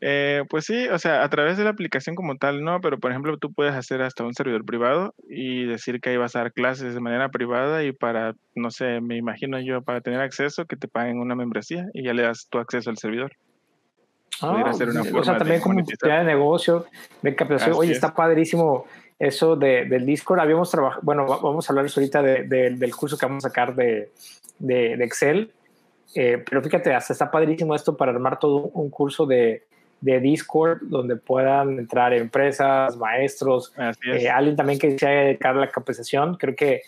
Eh, 0.00 0.42
pues 0.50 0.64
sí, 0.64 0.88
o 0.88 0.98
sea, 0.98 1.22
a 1.22 1.28
través 1.28 1.56
de 1.56 1.62
la 1.62 1.70
aplicación 1.70 2.16
como 2.16 2.36
tal, 2.36 2.64
no, 2.64 2.80
pero 2.80 2.98
por 2.98 3.12
ejemplo 3.12 3.38
tú 3.38 3.52
puedes 3.52 3.74
hacer 3.74 4.02
hasta 4.02 4.24
un 4.24 4.34
servidor 4.34 4.64
privado 4.64 5.14
y 5.28 5.66
decir 5.66 6.00
que 6.00 6.10
ahí 6.10 6.16
vas 6.16 6.34
a 6.34 6.40
dar 6.40 6.52
clases 6.52 6.94
de 6.94 7.00
manera 7.00 7.28
privada 7.28 7.84
y 7.84 7.92
para, 7.92 8.34
no 8.56 8.72
sé, 8.72 9.00
me 9.00 9.16
imagino 9.16 9.60
yo, 9.60 9.82
para 9.82 10.00
tener 10.00 10.20
acceso, 10.20 10.64
que 10.64 10.74
te 10.74 10.88
paguen 10.88 11.20
una 11.20 11.36
membresía 11.36 11.86
y 11.94 12.02
ya 12.02 12.12
le 12.12 12.22
das 12.22 12.48
tu 12.50 12.58
acceso 12.58 12.90
al 12.90 12.98
servidor. 12.98 13.36
Pudiera 14.40 14.72
ser 14.72 14.88
una 14.88 15.02
o 15.02 15.22
sea, 15.22 15.38
también 15.38 15.60
como 15.60 15.80
oportunidad 15.80 16.20
de 16.20 16.24
negocio, 16.24 16.86
de 17.22 17.36
captación. 17.36 17.76
Oye, 17.76 17.92
es. 17.92 17.98
está 17.98 18.12
padrísimo 18.12 18.86
eso 19.20 19.54
de, 19.54 19.84
del 19.84 20.04
Discord. 20.04 20.40
Habíamos 20.40 20.70
trabajado, 20.70 21.02
bueno, 21.04 21.26
va- 21.26 21.36
vamos 21.38 21.68
a 21.68 21.72
hablar 21.72 21.86
ahorita 21.94 22.22
de- 22.22 22.42
de- 22.44 22.70
del 22.70 22.96
curso 22.96 23.16
que 23.16 23.26
vamos 23.26 23.44
a 23.44 23.48
sacar 23.50 23.74
de, 23.76 24.10
Excel. 25.04 25.52
Eh, 26.14 26.42
pero 26.48 26.60
fíjate, 26.62 26.92
hasta 26.92 27.12
está 27.12 27.30
padrísimo 27.30 27.74
esto 27.74 27.96
para 27.96 28.10
armar 28.10 28.38
todo 28.40 28.56
un 28.74 28.90
curso 28.90 29.26
de, 29.26 29.62
de 30.00 30.18
Discord 30.20 30.78
donde 30.82 31.14
puedan 31.16 31.78
entrar 31.78 32.12
empresas, 32.14 32.96
maestros, 32.96 33.72
eh, 34.12 34.28
alguien 34.28 34.56
también 34.56 34.78
que 34.78 34.98
se 34.98 35.06
haya 35.06 35.20
dedicado 35.26 35.58
a 35.58 35.66
la 35.66 35.70
capacitación. 35.70 36.36
Creo 36.36 36.56
que 36.56 36.82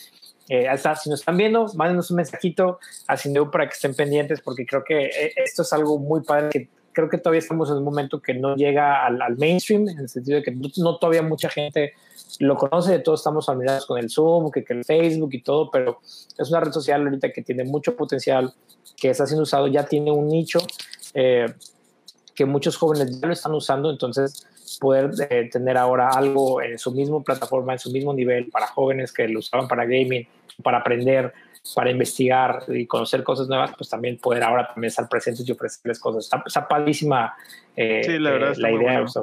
eh, 0.49 0.69
hasta 0.69 0.97
si 0.97 1.09
nos 1.09 1.21
están 1.21 1.37
viendo, 1.37 1.67
mándenos 1.77 2.11
un 2.11 2.17
mensajito 2.17 2.81
a 3.07 3.17
Sindeu 3.17 3.51
para 3.51 3.67
que 3.69 3.75
estén 3.75 3.95
pendientes, 3.95 4.41
porque 4.41 4.67
creo 4.67 4.83
que 4.83 5.05
eh, 5.05 5.33
esto 5.37 5.63
es 5.63 5.73
algo 5.73 5.99
muy 5.99 6.23
padre. 6.23 6.49
Que 6.51 6.69
creo 6.93 7.09
que 7.09 7.19
todavía 7.19 7.41
estamos 7.41 7.71
en 7.71 7.77
un 7.77 7.85
momento 7.85 8.21
que 8.21 8.35
no 8.35 8.55
llega 8.57 9.05
al, 9.05 9.21
al 9.21 9.37
mainstream, 9.37 9.89
en 9.89 9.99
el 9.99 10.09
sentido 10.09 10.39
de 10.39 10.43
que 10.43 10.51
no, 10.51 10.69
no 10.77 10.97
todavía 10.99 11.23
mucha 11.23 11.49
gente 11.49 11.95
lo 12.39 12.57
conoce, 12.57 12.99
todos 13.01 13.21
estamos 13.21 13.47
familiarizados 13.47 13.87
con 13.87 13.99
el 13.99 14.11
Zoom, 14.11 14.51
que, 14.51 14.65
que 14.65 14.73
el 14.73 14.85
Facebook 14.85 15.31
y 15.33 15.43
todo, 15.43 15.71
pero 15.71 16.01
es 16.39 16.51
una 16.51 16.61
red 16.61 16.73
social 16.73 17.03
ahorita 17.03 17.33
que 17.33 17.43
tiene 17.43 17.65
mucho 17.65 17.97
potencial, 17.97 18.53
que 18.97 19.11
está 19.11 19.27
siendo 19.27 19.43
usado, 19.43 19.67
ya 19.67 19.85
tiene 19.85 20.11
un 20.11 20.29
nicho 20.29 20.59
eh, 21.15 21.47
que 22.35 22.47
muchos 22.47 22.77
jóvenes 22.77 23.21
ya 23.21 23.27
lo 23.27 23.33
están 23.33 23.53
usando, 23.53 23.91
entonces 23.91 24.47
poder 24.81 25.11
eh, 25.29 25.49
tener 25.53 25.77
ahora 25.77 26.09
algo 26.09 26.63
en 26.63 26.79
su 26.79 26.93
mismo 26.93 27.23
plataforma, 27.23 27.75
en 27.75 27.79
su 27.79 27.91
mismo 27.91 28.15
nivel 28.15 28.49
para 28.51 28.67
jóvenes 28.67 29.13
que 29.13 29.29
lo 29.29 29.41
usaban 29.41 29.69
para 29.69 29.85
gaming, 29.85 30.27
para 30.63 30.79
aprender, 30.79 31.33
para 31.75 31.91
investigar 31.91 32.65
y 32.69 32.87
conocer 32.87 33.23
cosas 33.23 33.49
nuevas, 33.49 33.73
pues 33.77 33.89
también 33.89 34.19
poder 34.19 34.43
ahora 34.43 34.67
también 34.67 34.89
estar 34.89 35.09
presentes 35.09 35.49
y 35.49 35.53
ofrecerles 35.53 35.99
cosas. 36.01 36.25
Está, 36.25 36.43
está 36.45 36.67
padrísima 36.69 37.35
eh, 37.77 38.03
Sí, 38.05 38.19
la 38.19 38.31
verdad 38.33 38.49
eh, 38.49 38.53
está 38.53 38.63
la 38.63 38.71
idea. 38.73 38.83
bueno. 38.83 39.05
o 39.05 39.09
sea. 39.09 39.23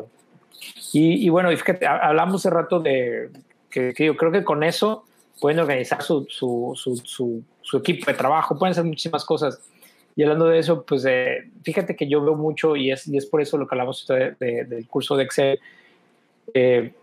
y, 0.94 1.26
y 1.26 1.30
bueno, 1.30 1.52
y 1.52 1.58
fíjate, 1.58 1.86
ha- 1.86 1.98
hablamos 2.08 2.36
hace 2.46 2.50
rato 2.54 2.80
de 2.80 3.30
que, 3.70 3.94
que 3.94 4.06
yo 4.06 4.16
creo 4.16 4.32
que 4.32 4.44
con 4.44 4.64
eso 4.64 5.04
pueden 5.42 5.60
organizar 5.60 6.02
su, 6.02 6.26
su, 6.30 6.74
su, 6.76 6.96
su, 6.98 7.44
su 7.62 7.78
equipo 7.78 8.10
de 8.10 8.18
trabajo, 8.18 8.58
pueden 8.58 8.72
hacer 8.72 8.84
muchísimas 8.86 9.26
cosas. 9.26 9.62
Y 10.16 10.24
hablando 10.24 10.46
de 10.48 10.60
eso, 10.60 10.84
pues 10.84 11.06
eh, 11.08 11.50
fíjate 11.64 11.96
que 11.96 12.08
yo 12.10 12.22
veo 12.24 12.36
mucho, 12.36 12.76
y 12.76 12.92
es, 12.92 13.08
y 13.08 13.16
es 13.18 13.26
por 13.26 13.42
eso 13.42 13.58
lo 13.58 13.68
que 13.68 13.76
hablamos 13.76 14.06
de- 14.08 14.36
de- 14.40 14.64
del 14.66 14.88
curso 14.88 15.16
de 15.16 15.24
Excel, 15.24 15.60
eh, 16.54 16.94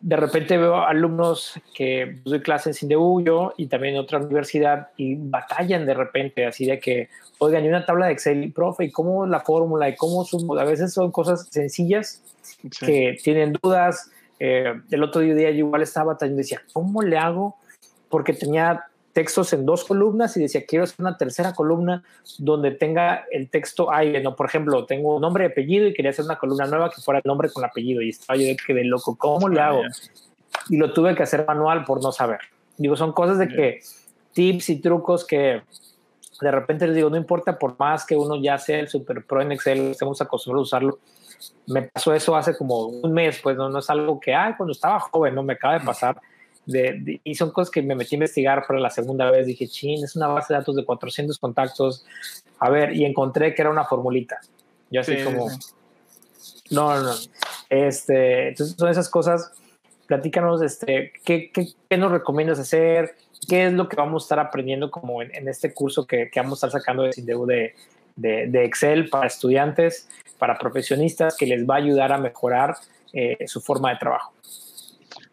de 0.00 0.16
repente 0.16 0.58
veo 0.58 0.76
alumnos 0.76 1.54
que 1.74 2.20
doy 2.24 2.40
clases 2.40 2.68
en 2.68 2.74
CINDEU 2.74 3.20
yo 3.24 3.54
y 3.56 3.66
también 3.66 3.94
en 3.94 4.00
otra 4.00 4.18
universidad 4.18 4.88
y 4.96 5.16
batallan 5.16 5.86
de 5.86 5.94
repente 5.94 6.46
así 6.46 6.66
de 6.66 6.78
que, 6.78 7.08
oigan, 7.38 7.62
hay 7.62 7.68
una 7.68 7.86
tabla 7.86 8.06
de 8.06 8.12
Excel, 8.12 8.44
y, 8.44 8.50
profe, 8.50 8.84
¿y 8.84 8.90
cómo 8.90 9.26
la 9.26 9.40
fórmula? 9.40 9.88
¿Y 9.88 9.96
cómo 9.96 10.24
sumo? 10.24 10.56
A 10.56 10.64
veces 10.64 10.92
son 10.92 11.10
cosas 11.10 11.48
sencillas 11.50 12.22
Sí. 12.70 12.86
que 12.86 13.18
tienen 13.22 13.52
dudas. 13.62 14.10
Eh, 14.38 14.72
el 14.90 15.02
otro 15.02 15.20
día 15.22 15.50
yo 15.50 15.58
igual 15.66 15.82
estaba 15.82 16.12
batallando 16.12 16.40
y 16.40 16.44
decía, 16.44 16.62
¿cómo 16.72 17.02
le 17.02 17.18
hago? 17.18 17.56
Porque 18.08 18.32
tenía 18.32 18.84
textos 19.16 19.54
en 19.54 19.64
dos 19.64 19.82
columnas 19.82 20.36
y 20.36 20.42
decía, 20.42 20.66
quiero 20.66 20.84
hacer 20.84 20.96
una 20.98 21.16
tercera 21.16 21.54
columna 21.54 22.04
donde 22.36 22.70
tenga 22.72 23.24
el 23.32 23.48
texto 23.48 23.90
aire, 23.90 24.22
¿no? 24.22 24.36
Por 24.36 24.44
ejemplo, 24.44 24.84
tengo 24.84 25.18
nombre 25.18 25.44
y 25.44 25.46
apellido 25.46 25.86
y 25.86 25.94
quería 25.94 26.10
hacer 26.10 26.26
una 26.26 26.36
columna 26.36 26.66
nueva 26.66 26.90
que 26.90 27.00
fuera 27.00 27.20
el 27.20 27.26
nombre 27.26 27.48
con 27.48 27.64
apellido 27.64 28.02
y 28.02 28.10
estaba 28.10 28.38
yo 28.38 28.44
de 28.44 28.54
que 28.58 28.74
de 28.74 28.84
loco, 28.84 29.16
¿cómo 29.16 29.48
le 29.48 29.58
Ah, 29.58 29.68
hago? 29.68 29.80
Y 30.68 30.76
lo 30.76 30.92
tuve 30.92 31.14
que 31.14 31.22
hacer 31.22 31.46
manual 31.48 31.86
por 31.86 32.02
no 32.02 32.12
saber. 32.12 32.40
Digo, 32.76 32.94
son 32.94 33.12
cosas 33.12 33.38
de 33.38 33.48
que 33.48 33.80
tips 34.34 34.68
y 34.68 34.82
trucos 34.82 35.24
que 35.26 35.62
de 36.42 36.50
repente 36.50 36.86
les 36.86 36.94
digo, 36.94 37.08
no 37.08 37.16
importa 37.16 37.58
por 37.58 37.74
más 37.78 38.04
que 38.04 38.16
uno 38.16 38.36
ya 38.36 38.58
sea 38.58 38.80
el 38.80 38.88
super 38.88 39.24
pro 39.24 39.40
en 39.40 39.52
Excel, 39.52 39.92
estemos 39.92 40.20
acostumbrados 40.20 40.74
a 40.74 40.76
usarlo. 40.76 40.98
Me 41.68 41.84
pasó 41.84 42.12
eso 42.12 42.36
hace 42.36 42.54
como 42.54 42.84
un 42.84 43.14
mes, 43.14 43.40
pues 43.42 43.56
no, 43.56 43.70
no 43.70 43.78
es 43.78 43.88
algo 43.88 44.20
que, 44.20 44.34
ay, 44.34 44.52
cuando 44.58 44.72
estaba 44.72 45.00
joven, 45.00 45.34
no 45.34 45.42
me 45.42 45.54
acaba 45.54 45.78
de 45.78 45.86
pasar. 45.86 46.20
De, 46.66 46.98
de- 47.00 47.20
y 47.24 47.34
son 47.36 47.50
cosas 47.52 47.70
que 47.70 47.80
me 47.82 47.94
metí 47.94 48.14
a 48.14 48.18
investigar 48.18 48.66
para 48.66 48.80
la 48.80 48.90
segunda 48.90 49.30
vez. 49.30 49.46
Dije, 49.46 49.66
chin, 49.68 50.04
es 50.04 50.16
una 50.16 50.26
base 50.28 50.52
de 50.52 50.58
datos 50.58 50.76
de 50.76 50.84
400 50.84 51.38
contactos. 51.38 52.04
A 52.58 52.68
ver, 52.70 52.94
y 52.94 53.04
encontré 53.04 53.54
que 53.54 53.62
era 53.62 53.70
una 53.70 53.84
formulita. 53.84 54.40
Yo 54.90 55.00
así 55.00 55.16
Sí, 55.16 55.24
como, 55.24 55.48
sí. 55.50 55.58
no, 56.70 56.94
no, 56.96 57.02
no. 57.02 57.14
Este, 57.70 58.48
entonces 58.48 58.76
son 58.78 58.88
esas 58.88 59.08
cosas. 59.08 59.52
Platícanos, 60.06 60.62
este, 60.62 61.12
¿qué, 61.24 61.50
qué, 61.52 61.68
qué 61.88 61.96
nos 61.96 62.12
recomiendas 62.12 62.58
hacer? 62.60 63.16
¿Qué 63.48 63.66
es 63.66 63.72
lo 63.72 63.88
que 63.88 63.96
vamos 63.96 64.22
a 64.22 64.26
estar 64.26 64.38
aprendiendo 64.38 64.90
como 64.90 65.20
en, 65.22 65.34
en 65.34 65.48
este 65.48 65.72
curso 65.74 66.06
que, 66.06 66.30
que, 66.30 66.40
vamos 66.40 66.62
a 66.62 66.66
estar 66.68 66.80
sacando 66.80 67.02
de 67.02 67.12
Sindeu 67.12 67.44
de, 67.44 67.74
de, 68.14 68.46
de, 68.46 68.64
Excel 68.64 69.08
para 69.08 69.26
estudiantes, 69.26 70.08
para 70.38 70.58
profesionistas, 70.58 71.36
que 71.36 71.46
les 71.46 71.68
va 71.68 71.74
a 71.74 71.78
ayudar 71.78 72.12
a 72.12 72.18
mejorar 72.18 72.76
eh, 73.12 73.36
su 73.46 73.60
forma 73.60 73.90
de 73.90 73.96
trabajo? 73.96 74.32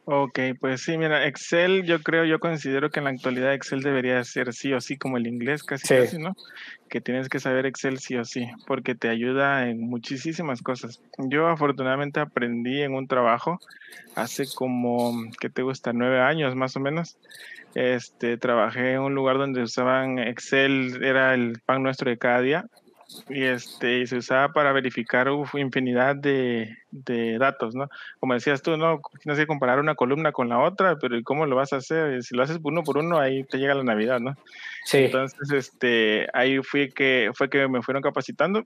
Ok, 0.06 0.38
pues 0.60 0.82
sí, 0.82 0.98
mira, 0.98 1.26
Excel, 1.28 1.84
yo 1.86 2.02
creo, 2.02 2.26
yo 2.26 2.40
considero 2.40 2.90
que 2.90 3.00
en 3.00 3.06
la 3.06 3.12
actualidad 3.12 3.54
Excel 3.54 3.82
debería 3.82 4.22
ser 4.26 4.52
sí 4.54 4.74
o 4.74 4.82
sí 4.82 4.98
como 4.98 5.16
el 5.18 5.28
inglés, 5.28 5.64
casi 5.64 5.88
Sí. 5.88 5.96
casi, 5.96 6.18
¿no? 6.18 6.34
Que 6.90 7.00
tienes 7.00 7.30
que 7.30 7.40
saber 7.40 7.66
Excel 7.66 8.00
sí 8.00 8.18
o 8.18 8.26
sí, 8.26 8.46
porque 8.68 8.96
te 8.96 9.08
ayuda 9.08 9.70
en 9.70 9.80
muchísimas 9.80 10.62
cosas. 10.62 11.00
Yo 11.30 11.48
afortunadamente 11.48 12.20
aprendí 12.20 12.82
en 12.82 12.94
un 12.96 13.08
trabajo 13.08 13.60
hace 14.16 14.46
como, 14.54 15.14
¿qué 15.40 15.50
te 15.50 15.62
gusta? 15.62 15.94
Nueve 15.94 16.20
años 16.20 16.54
más 16.56 16.76
o 16.76 16.82
menos. 16.82 17.18
Este, 17.74 18.38
trabajé 18.38 18.94
en 18.96 19.00
un 19.02 19.16
lugar 19.16 19.38
donde 19.38 19.64
usaban 19.64 20.20
Excel, 20.20 21.04
era 21.04 21.34
el 21.34 21.62
pan 21.66 21.82
nuestro 21.82 22.10
de 22.12 22.18
cada 22.18 22.42
día, 22.42 22.66
y 23.30 23.44
este, 23.44 24.00
y 24.00 24.08
se 24.08 24.18
usaba 24.18 24.54
para 24.54 24.72
verificar 24.72 25.30
uf, 25.30 25.56
infinidad 25.56 26.16
de, 26.16 26.78
de 26.92 27.38
datos, 27.38 27.76
¿no? 27.76 27.90
Como 28.20 28.34
decías 28.34 28.62
tú, 28.62 28.78
¿no? 28.78 29.02
Tienes 29.22 29.40
que 29.40 29.48
comparar 29.48 29.80
una 29.80 29.96
columna 29.96 30.32
con 30.32 30.50
la 30.50 30.60
otra, 30.60 30.98
pero 30.98 31.18
¿y 31.18 31.24
cómo 31.24 31.46
lo 31.46 31.56
vas 31.56 31.74
a 31.74 31.78
hacer? 31.78 32.24
Si 32.24 32.36
lo 32.36 32.44
haces 32.44 32.60
uno 32.64 32.84
por 32.84 32.98
uno, 32.98 33.20
ahí 33.20 33.44
te 33.44 33.58
llega 33.58 33.76
la 33.76 33.84
Navidad, 33.84 34.20
¿no? 34.20 34.36
Sí, 34.86 35.06
Entonces, 35.06 35.52
este, 35.52 36.28
ahí 36.34 36.60
fui 36.64 36.92
que, 36.92 37.32
fue 37.34 37.50
que 37.50 37.68
me 37.68 37.82
fueron 37.82 38.04
capacitando. 38.04 38.66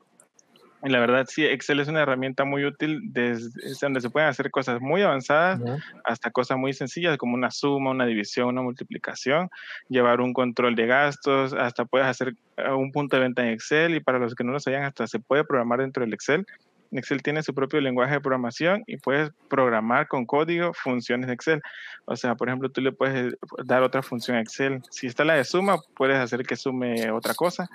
Y 0.84 0.90
la 0.90 1.00
verdad, 1.00 1.26
sí, 1.28 1.44
Excel 1.44 1.80
es 1.80 1.88
una 1.88 2.02
herramienta 2.02 2.46
muy 2.46 2.64
útil 2.64 3.00
desde 3.06 3.50
es 3.64 3.80
donde 3.80 4.00
se 4.00 4.12
pueden 4.12 4.30
hacer 4.30 4.52
cosas 4.52 4.80
muy 4.80 5.02
avanzadas 5.02 5.60
hasta 6.04 6.30
cosas 6.30 6.58
muy 6.58 6.72
sencillas 6.74 7.18
como 7.18 7.34
una 7.34 7.50
suma, 7.50 7.90
una 7.90 8.06
división, 8.06 8.50
una 8.50 8.62
multiplicación, 8.62 9.50
llevar 9.90 10.22
un 10.22 10.34
control 10.34 10.76
de 10.76 10.86
gastos, 10.86 11.54
hasta 11.54 11.86
puedes 11.86 12.08
hacer 12.08 12.36
eh, 12.58 12.72
un 12.72 12.92
punto 12.92 13.16
de 13.16 13.24
venta 13.24 13.42
en 13.42 13.50
Excel 13.50 13.96
y 13.96 14.00
para 14.02 14.20
los 14.20 14.36
que 14.36 14.44
no 14.44 14.52
lo 14.52 14.60
sabían, 14.60 14.84
hasta 14.84 15.08
se 15.08 15.20
puede 15.20 15.44
programar 15.44 15.80
dentro 15.80 16.04
del 16.04 16.14
Excel. 16.14 16.46
Excel 16.92 17.22
tiene 17.22 17.44
su 17.44 17.54
propio 17.54 17.82
lenguaje 17.82 18.14
de 18.14 18.22
programación 18.22 18.84
y 18.88 18.98
puedes 18.98 19.32
programar 19.50 20.08
con 20.08 20.26
código 20.26 20.74
funciones 20.74 21.28
de 21.28 21.34
Excel. 21.34 21.62
O 22.06 22.16
sea, 22.16 22.36
por 22.36 22.48
ejemplo, 22.48 22.70
tú 22.70 22.82
le 22.82 22.92
puedes 22.92 23.36
dar 23.66 23.84
otra 23.84 24.02
función 24.02 24.38
a 24.38 24.42
Excel. 24.42 24.82
Si 24.90 25.08
está 25.08 25.26
la 25.26 25.34
de 25.34 25.44
suma, 25.44 25.80
puedes 25.96 26.18
hacer 26.18 26.46
que 26.46 26.56
sume 26.56 27.12
otra 27.12 27.34
cosa. 27.34 27.68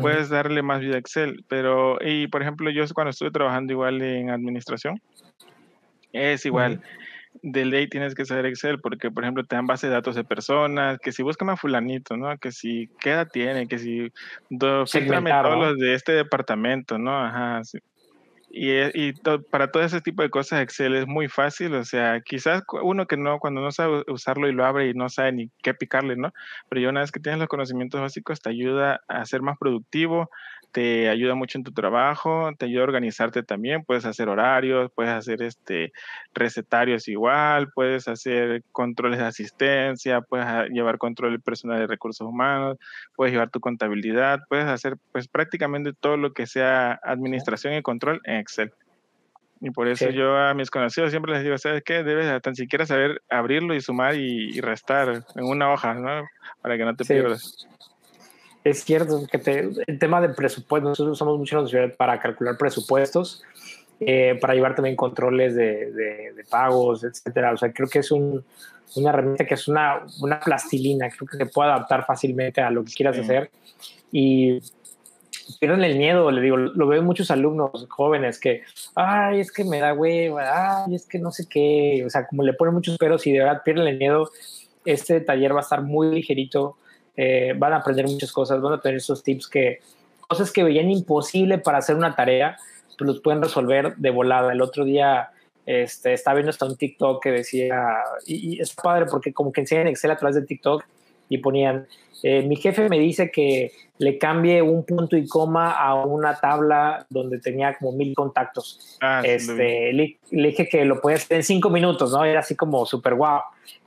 Puedes 0.00 0.28
darle 0.28 0.62
más 0.62 0.80
vida 0.80 0.96
a 0.96 0.98
Excel, 0.98 1.44
pero, 1.48 1.98
y 2.00 2.26
por 2.28 2.42
ejemplo, 2.42 2.70
yo 2.70 2.84
cuando 2.94 3.10
estuve 3.10 3.30
trabajando 3.30 3.72
igual 3.72 4.00
en 4.02 4.30
administración, 4.30 5.00
es 6.12 6.46
igual, 6.46 6.80
de 7.42 7.64
ley 7.64 7.88
tienes 7.88 8.14
que 8.14 8.24
saber 8.24 8.46
Excel, 8.46 8.80
porque 8.80 9.10
por 9.10 9.24
ejemplo 9.24 9.44
te 9.44 9.56
dan 9.56 9.66
base 9.66 9.88
de 9.88 9.92
datos 9.92 10.14
de 10.14 10.24
personas, 10.24 10.98
que 11.00 11.12
si 11.12 11.22
buscan 11.22 11.50
a 11.50 11.56
fulanito, 11.56 12.16
¿no? 12.16 12.36
Que 12.38 12.52
si, 12.52 12.88
¿qué 13.00 13.10
edad 13.10 13.28
tiene? 13.30 13.66
Que 13.66 13.78
si, 13.78 14.12
do, 14.50 14.84
todos 14.84 15.58
los 15.58 15.78
de 15.78 15.94
este 15.94 16.12
departamento, 16.12 16.98
¿no? 16.98 17.16
Ajá, 17.18 17.62
sí. 17.64 17.78
Y, 18.56 18.70
e- 18.70 18.92
y 18.94 19.12
para 19.50 19.72
todo 19.72 19.82
ese 19.82 20.00
tipo 20.00 20.22
de 20.22 20.30
cosas 20.30 20.62
Excel 20.62 20.94
es 20.94 21.08
muy 21.08 21.26
fácil, 21.26 21.74
o 21.74 21.82
sea, 21.84 22.20
quizás 22.20 22.62
uno 22.84 23.04
que 23.08 23.16
no, 23.16 23.40
cuando 23.40 23.60
no 23.60 23.72
sabe 23.72 24.04
usarlo 24.06 24.48
y 24.48 24.52
lo 24.52 24.64
abre 24.64 24.88
y 24.88 24.94
no 24.94 25.08
sabe 25.08 25.32
ni 25.32 25.50
qué 25.60 25.74
picarle, 25.74 26.14
¿no? 26.14 26.32
Pero 26.68 26.80
ya 26.80 26.88
una 26.88 27.00
vez 27.00 27.10
que 27.10 27.18
tienes 27.18 27.40
los 27.40 27.48
conocimientos 27.48 28.00
básicos 28.00 28.40
te 28.40 28.50
ayuda 28.50 29.00
a 29.08 29.24
ser 29.24 29.42
más 29.42 29.58
productivo, 29.58 30.30
te 30.74 31.08
ayuda 31.08 31.36
mucho 31.36 31.56
en 31.56 31.62
tu 31.62 31.70
trabajo, 31.72 32.50
te 32.58 32.64
ayuda 32.66 32.80
a 32.80 32.84
organizarte 32.88 33.44
también, 33.44 33.84
puedes 33.84 34.04
hacer 34.04 34.28
horarios, 34.28 34.90
puedes 34.96 35.12
hacer 35.12 35.40
este 35.40 35.92
recetarios 36.34 37.06
igual, 37.06 37.68
puedes 37.72 38.08
hacer 38.08 38.62
controles 38.72 39.20
de 39.20 39.24
asistencia, 39.24 40.20
puedes 40.20 40.46
ah, 40.46 40.66
llevar 40.66 40.98
control 40.98 41.40
personal 41.40 41.78
de 41.78 41.86
recursos 41.86 42.26
humanos, 42.26 42.76
puedes 43.14 43.32
llevar 43.32 43.50
tu 43.50 43.60
contabilidad, 43.60 44.40
puedes 44.48 44.66
hacer 44.66 44.96
pues 45.12 45.28
prácticamente 45.28 45.92
todo 45.92 46.16
lo 46.16 46.32
que 46.32 46.48
sea 46.48 46.98
administración 47.04 47.74
y 47.74 47.82
control 47.82 48.20
en 48.24 48.38
Excel. 48.40 48.72
Y 49.60 49.70
por 49.70 49.86
eso 49.86 50.08
Sí. 50.08 50.12
yo 50.12 50.36
a 50.36 50.54
mis 50.54 50.70
conocidos 50.70 51.10
siempre 51.12 51.32
les 51.34 51.44
digo, 51.44 51.56
¿sabes 51.56 51.84
qué? 51.84 52.02
Debes 52.02 52.42
tan 52.42 52.56
siquiera 52.56 52.84
saber 52.84 53.22
abrirlo 53.30 53.74
y 53.76 53.80
sumar 53.80 54.16
y, 54.16 54.50
y 54.56 54.60
restar 54.60 55.22
en 55.36 55.44
una 55.44 55.72
hoja, 55.72 55.94
¿no? 55.94 56.26
Para 56.60 56.76
que 56.76 56.84
no 56.84 56.96
te 56.96 57.04
Sí. 57.04 57.14
pierdas. 57.14 57.68
Es 58.64 58.82
cierto 58.84 59.26
que 59.30 59.38
te- 59.38 59.70
el 59.86 59.98
tema 59.98 60.20
de 60.22 60.30
presupuesto, 60.30 60.88
nosotros 60.88 61.12
usamos 61.16 61.38
mucho 61.38 61.62
la 61.62 61.88
para 61.96 62.18
calcular 62.18 62.56
presupuestos, 62.56 63.42
eh, 64.00 64.38
para 64.40 64.54
llevar 64.54 64.74
también 64.74 64.96
controles 64.96 65.54
de, 65.54 65.92
de- 65.92 66.32
de 66.34 66.44
pagos, 66.48 67.04
etcétera. 67.04 67.52
O 67.52 67.56
sea, 67.58 67.72
creo 67.72 67.88
que 67.88 67.98
es 67.98 68.10
un- 68.10 68.42
una 68.96 69.10
herramienta 69.10 69.44
que 69.44 69.54
es 69.54 69.68
una, 69.68 70.06
una 70.22 70.40
plastilina, 70.40 71.08
creo 71.10 71.28
que 71.28 71.36
se 71.36 71.46
puede 71.46 71.70
adaptar 71.70 72.06
fácilmente 72.06 72.60
a 72.62 72.70
lo 72.70 72.84
que 72.84 72.92
quieras 72.92 73.16
Sí. 73.16 73.22
hacer. 73.22 73.50
Y 74.10 74.60
pierden 75.60 75.84
el 75.84 75.98
miedo, 75.98 76.30
le 76.30 76.40
digo, 76.40 76.56
lo 76.56 76.86
veo 76.86 77.00
en 77.00 77.04
muchos 77.04 77.30
alumnos 77.30 77.86
jóvenes 77.90 78.38
que, 78.40 78.62
ay, 78.94 79.40
es 79.40 79.52
que 79.52 79.64
me 79.64 79.78
da 79.80 79.92
hueva, 79.92 80.84
ay, 80.86 80.94
es 80.94 81.06
que 81.06 81.18
no 81.18 81.30
sé 81.30 81.46
qué, 81.48 82.02
o 82.06 82.08
sea, 82.08 82.26
como 82.26 82.42
le 82.44 82.54
ponen 82.54 82.72
muchos 82.74 82.96
peros 82.96 83.26
y 83.26 83.32
de 83.32 83.40
verdad 83.40 83.60
pierden 83.62 83.86
el 83.88 83.98
miedo, 83.98 84.30
este 84.86 85.20
taller 85.20 85.52
va 85.54 85.58
a 85.58 85.62
estar 85.62 85.82
muy 85.82 86.14
ligerito, 86.14 86.76
eh, 87.16 87.54
van 87.56 87.72
a 87.72 87.76
aprender 87.76 88.06
muchas 88.06 88.32
cosas, 88.32 88.60
van 88.60 88.74
a 88.74 88.80
tener 88.80 88.96
esos 88.96 89.22
tips 89.22 89.48
que, 89.48 89.80
cosas 90.20 90.52
que 90.52 90.64
veían 90.64 90.90
imposible 90.90 91.58
para 91.58 91.78
hacer 91.78 91.96
una 91.96 92.14
tarea, 92.14 92.56
pues 92.98 93.06
los 93.06 93.20
pueden 93.20 93.42
resolver 93.42 93.96
de 93.96 94.10
volada. 94.10 94.52
El 94.52 94.62
otro 94.62 94.84
día 94.84 95.30
este, 95.66 96.12
estaba 96.12 96.34
viendo 96.36 96.50
hasta 96.50 96.66
un 96.66 96.76
TikTok 96.76 97.22
que 97.22 97.30
decía, 97.30 97.82
y, 98.26 98.56
y 98.56 98.60
es 98.60 98.74
padre 98.74 99.06
porque 99.06 99.32
como 99.32 99.52
que 99.52 99.62
enseñan 99.62 99.88
Excel 99.88 100.10
a 100.10 100.16
través 100.16 100.36
de 100.36 100.42
TikTok 100.42 100.84
y 101.28 101.38
ponían, 101.38 101.86
eh, 102.22 102.42
mi 102.42 102.56
jefe 102.56 102.88
me 102.88 102.98
dice 102.98 103.30
que 103.30 103.72
le 103.98 104.18
cambie 104.18 104.60
un 104.60 104.84
punto 104.84 105.16
y 105.16 105.26
coma 105.26 105.72
a 105.72 105.94
una 105.94 106.34
tabla 106.34 107.06
donde 107.08 107.38
tenía 107.38 107.76
como 107.78 107.92
mil 107.92 108.14
contactos. 108.14 108.98
Ah, 109.00 109.20
sí, 109.22 109.30
este, 109.30 109.92
le, 109.92 110.18
le 110.30 110.48
dije 110.48 110.68
que 110.68 110.84
lo 110.84 111.00
podía 111.00 111.16
hacer 111.16 111.38
en 111.38 111.42
cinco 111.44 111.70
minutos, 111.70 112.12
¿no? 112.12 112.24
Era 112.24 112.40
así 112.40 112.56
como 112.56 112.84
súper 112.86 113.14
guau. 113.14 113.40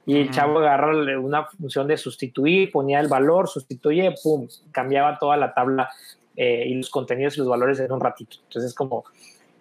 Y 0.08 0.16
el 0.22 0.32
chavo 0.32 0.60
agarra 0.60 1.20
una 1.20 1.46
función 1.46 1.88
de 1.88 1.98
sustituir, 1.98 2.72
ponía 2.72 3.00
el 3.00 3.08
valor, 3.10 3.48
sustituye, 3.48 4.14
pum, 4.24 4.48
cambiaba 4.72 5.20
toda 5.20 5.38
la 5.38 5.54
tabla 5.54 5.90
eh, 6.36 6.66
y 6.68 6.76
los 6.76 6.90
contenidos 6.90 7.36
y 7.36 7.40
los 7.40 7.50
valores 7.50 7.80
en 7.80 7.92
un 7.92 8.00
ratito. 8.00 8.38
Entonces, 8.44 8.74
como 8.74 9.04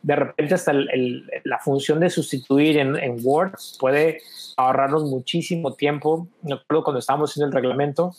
de 0.02 0.14
repente 0.14 0.54
hasta 0.54 0.70
el- 0.70 0.88
el- 0.92 1.30
la 1.44 1.58
función 1.58 1.98
de 1.98 2.10
sustituir 2.10 2.78
en, 2.78 2.96
en 2.96 3.16
Word 3.24 3.54
puede 3.80 4.18
ahorrarnos 4.56 5.04
muchísimo 5.04 5.74
tiempo. 5.74 6.28
Me 6.42 6.54
acuerdo 6.54 6.84
cuando 6.84 7.00
estábamos 7.00 7.30
haciendo 7.30 7.48
el 7.48 7.52
reglamento 7.54 8.12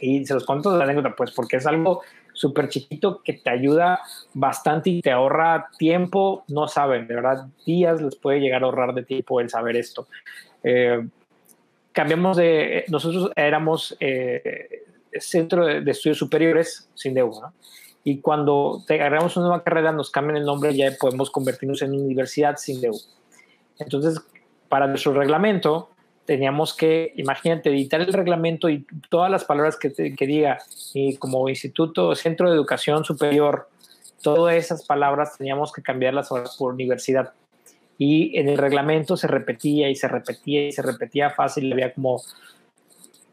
y 0.00 0.24
se 0.24 0.32
los 0.34 0.46
cuento 0.46 0.72
de 0.72 0.78
la 0.78 0.84
anécdota, 0.84 1.14
pues 1.14 1.30
porque 1.32 1.56
es 1.56 1.66
algo 1.66 2.00
súper 2.32 2.68
chiquito 2.68 3.20
que 3.22 3.34
te 3.34 3.50
ayuda 3.50 4.00
bastante 4.32 4.88
y 4.90 5.02
te 5.02 5.10
ahorra 5.10 5.68
tiempo, 5.78 6.44
no 6.48 6.68
saben, 6.68 7.06
de 7.06 7.14
verdad, 7.16 7.46
días 7.66 8.00
les 8.00 8.16
puede 8.16 8.40
llegar 8.40 8.62
a 8.62 8.66
ahorrar 8.66 8.94
de 8.94 9.02
tiempo 9.02 9.40
el 9.40 9.50
saber 9.50 9.76
esto. 9.76 10.08
Eh, 10.62 11.06
cambiamos 11.94 12.36
de, 12.36 12.84
nosotros 12.88 13.30
éramos 13.36 13.96
eh, 14.00 14.82
Centro 15.12 15.64
de, 15.64 15.90
Estudios 15.90 16.18
Superiores, 16.18 16.90
sin 16.94 17.14
deuda, 17.14 17.40
¿no? 17.40 17.52
Y 18.06 18.20
cuando 18.20 18.82
te 18.86 18.94
agarramos 18.94 19.34
una 19.38 19.46
nueva 19.46 19.64
carrera, 19.64 19.90
nos 19.90 20.10
cambian 20.10 20.36
el 20.36 20.44
nombre 20.44 20.72
y 20.72 20.76
ya 20.78 20.92
podemos 21.00 21.30
convertirnos 21.30 21.80
en 21.80 21.94
universidad 21.94 22.56
sin 22.58 22.82
deuda. 22.82 22.98
Entonces, 23.78 24.20
para 24.68 24.86
nuestro 24.86 25.14
reglamento, 25.14 25.88
teníamos 26.26 26.74
que, 26.74 27.14
imagínate, 27.16 27.70
editar 27.70 28.02
el 28.02 28.12
reglamento 28.12 28.68
y 28.68 28.86
todas 29.08 29.30
las 29.30 29.44
palabras 29.44 29.78
que, 29.78 29.90
que 29.90 30.26
diga, 30.26 30.58
y 30.92 31.16
como 31.16 31.48
instituto, 31.48 32.14
centro 32.14 32.50
de 32.50 32.56
educación 32.56 33.04
superior, 33.04 33.70
todas 34.20 34.54
esas 34.56 34.84
palabras 34.84 35.38
teníamos 35.38 35.72
que 35.72 35.80
cambiarlas 35.80 36.30
ahora 36.30 36.50
por 36.58 36.74
universidad. 36.74 37.32
Y 37.98 38.38
en 38.38 38.48
el 38.48 38.58
reglamento 38.58 39.16
se 39.16 39.28
repetía 39.28 39.88
y 39.88 39.94
se 39.94 40.08
repetía 40.08 40.66
y 40.66 40.72
se 40.72 40.82
repetía 40.82 41.30
fácil, 41.30 41.72
había 41.72 41.92
como 41.92 42.20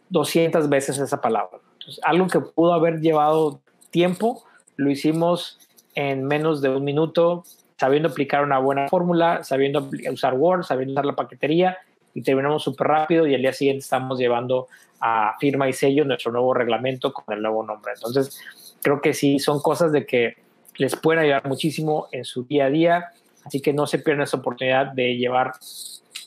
200 0.10 0.70
veces 0.70 1.00
esa 1.00 1.20
palabra. 1.20 1.60
Entonces, 1.74 2.00
algo 2.04 2.28
que 2.28 2.40
pudo 2.40 2.74
haber 2.74 3.00
llevado 3.00 3.60
tiempo, 3.90 4.44
lo 4.76 4.92
hicimos 4.92 5.60
en 5.96 6.26
menos 6.26 6.62
de 6.62 6.70
un 6.70 6.84
minuto, 6.84 7.44
sabiendo 7.78 8.10
aplicar 8.10 8.44
una 8.44 8.60
buena 8.60 8.88
fórmula, 8.88 9.44
sabiendo 9.44 9.90
usar 10.12 10.36
Word, 10.36 10.64
sabiendo 10.64 10.94
usar 10.94 11.06
la 11.06 11.16
paquetería 11.16 11.78
y 12.14 12.22
terminamos 12.22 12.64
súper 12.64 12.88
rápido 12.88 13.26
y 13.26 13.36
al 13.36 13.42
día 13.42 13.54
siguiente 13.54 13.80
estamos 13.80 14.20
llevando 14.20 14.68
a 15.00 15.36
firma 15.40 15.68
y 15.68 15.74
sello 15.74 16.06
nuestro 16.06 16.32
nuevo 16.32 16.54
reglamento 16.54 17.12
con 17.12 17.34
el 17.34 17.42
nuevo 17.42 17.64
nombre. 17.64 17.94
Entonces, 17.96 18.40
creo 18.82 19.02
que 19.02 19.14
sí, 19.14 19.40
son 19.40 19.62
cosas 19.62 19.92
de 19.92 20.06
que 20.06 20.36
les 20.78 20.96
pueden 20.96 21.24
ayudar 21.24 21.48
muchísimo 21.48 22.08
en 22.12 22.24
su 22.24 22.44
día 22.44 22.66
a 22.66 22.70
día, 22.70 23.06
así 23.46 23.62
que 23.62 23.74
no 23.74 23.88
se 23.88 24.00
pierdan 24.00 24.24
esa 24.24 24.38
oportunidad 24.38 24.88
de 24.88 25.16
llevar 25.18 25.54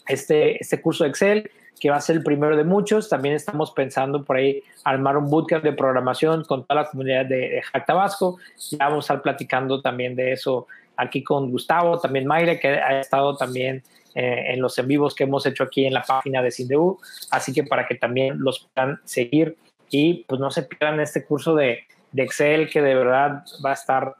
este, 0.08 0.60
este 0.60 0.80
curso 0.80 1.04
de 1.04 1.10
Excel, 1.10 1.50
que 1.80 1.90
va 1.90 1.96
a 1.96 2.00
ser 2.00 2.16
el 2.16 2.22
primero 2.22 2.56
de 2.56 2.64
muchos. 2.64 3.08
También 3.08 3.34
estamos 3.34 3.70
pensando 3.72 4.24
por 4.24 4.36
ahí 4.36 4.62
armar 4.84 5.16
un 5.16 5.28
bootcamp 5.28 5.64
de 5.64 5.72
programación 5.72 6.44
con 6.44 6.64
toda 6.64 6.82
la 6.82 6.90
comunidad 6.90 7.26
de, 7.26 7.36
de 7.36 7.62
Hack 7.62 7.86
Tabasco. 7.86 8.38
Ya 8.70 8.88
vamos 8.88 9.04
a 9.04 9.14
estar 9.14 9.22
platicando 9.22 9.80
también 9.80 10.14
de 10.16 10.32
eso 10.32 10.66
aquí 10.96 11.22
con 11.22 11.50
Gustavo, 11.50 11.98
también 11.98 12.26
Mayre, 12.26 12.58
que 12.60 12.68
ha 12.68 13.00
estado 13.00 13.36
también 13.36 13.82
eh, 14.14 14.52
en 14.52 14.60
los 14.60 14.78
en 14.78 14.86
vivos 14.86 15.14
que 15.14 15.24
hemos 15.24 15.44
hecho 15.46 15.64
aquí 15.64 15.86
en 15.86 15.94
la 15.94 16.02
página 16.02 16.42
de 16.42 16.50
Sindeu. 16.50 16.98
Así 17.30 17.52
que 17.52 17.64
para 17.64 17.86
que 17.86 17.96
también 17.96 18.38
los 18.38 18.68
puedan 18.72 19.00
seguir 19.04 19.56
y 19.90 20.24
pues 20.24 20.40
no 20.40 20.50
se 20.50 20.62
pierdan 20.62 21.00
este 21.00 21.24
curso 21.24 21.54
de, 21.54 21.80
de 22.12 22.22
Excel 22.22 22.70
que 22.70 22.80
de 22.80 22.94
verdad 22.94 23.44
va 23.64 23.70
a 23.70 23.74
estar 23.74 24.14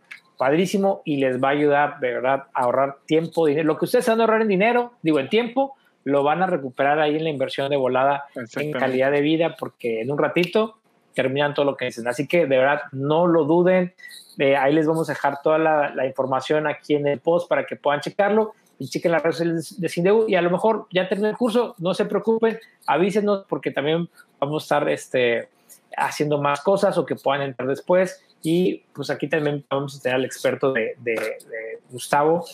padrísimo 0.45 1.01
y 1.07 1.17
les 1.17 1.43
va 1.43 1.49
a 1.49 1.53
ayudar 1.53 2.01
de 2.01 2.13
verdad 2.13 2.45
a 2.53 2.65
ahorrar 2.65 2.99
tiempo, 3.07 3.47
dinero. 3.47 3.67
Lo 3.67 3.79
que 3.79 3.87
ustedes 3.87 4.07
van 4.07 4.21
a 4.21 4.25
ahorrar 4.25 4.43
en 4.43 4.49
dinero, 4.49 4.93
digo 5.01 5.19
en 5.19 5.31
tiempo, 5.31 5.75
lo 6.05 6.23
van 6.23 6.43
a 6.43 6.47
recuperar 6.47 7.01
ahí 7.01 7.17
en 7.17 7.25
la 7.25 7.31
inversión 7.31 7.71
de 7.71 7.79
volada 7.79 8.25
en 8.57 8.73
calidad 8.73 9.11
de 9.11 9.23
vida, 9.23 9.57
porque 9.59 10.03
en 10.03 10.11
un 10.11 10.19
ratito 10.19 10.77
terminan 11.15 11.55
todo 11.55 11.65
lo 11.65 11.79
que 11.79 11.87
dicen. 11.87 12.07
Así 12.09 12.27
que 12.27 12.41
de 12.41 12.59
verdad, 12.59 12.83
no 12.93 13.27
lo 13.27 13.45
duden. 13.45 13.95
Eh, 14.39 14.55
ahí 14.55 14.75
les 14.75 14.87
vamos 14.87 15.09
a 15.09 15.15
dejar 15.15 15.41
toda 15.43 15.57
la, 15.57 16.07
información 16.07 16.67
aquí 16.67 16.95
en 16.95 17.07
el 17.07 17.21
post 17.21 17.49
para 17.49 17.65
que 17.65 17.77
puedan 17.77 18.01
checarlo 18.01 18.53
y 18.79 18.91
chequen 18.91 19.13
las 19.13 19.23
redes 19.23 19.81
de 19.81 19.89
Sindeu. 19.89 20.27
Y 20.29 20.35
a 20.35 20.43
lo 20.43 20.51
mejor 20.51 20.89
ya 20.93 21.09
terminó 21.09 21.31
el 21.31 21.39
curso, 21.39 21.75
no 21.79 21.95
se 21.95 22.05
preocupen, 22.05 22.59
avísenos 22.87 23.47
porque 23.49 23.71
también 23.71 24.11
vamos 24.39 24.63
a 24.63 24.65
estar 24.65 24.91
este, 24.91 25.49
haciendo 25.97 26.37
más 26.37 26.61
cosas 26.61 26.99
o 26.99 27.07
que 27.07 27.15
puedan 27.15 27.41
entrar 27.41 27.67
después. 27.67 28.23
Y 28.45 28.85
pues 28.93 29.11
aquí 29.11 29.27
también 29.27 29.65
vamos 29.69 29.99
a 29.99 30.03
tener 30.03 30.17
al 30.17 30.25
experto 30.25 30.73
de, 30.73 30.95
de 30.99 31.19
Gustavo 31.91 32.45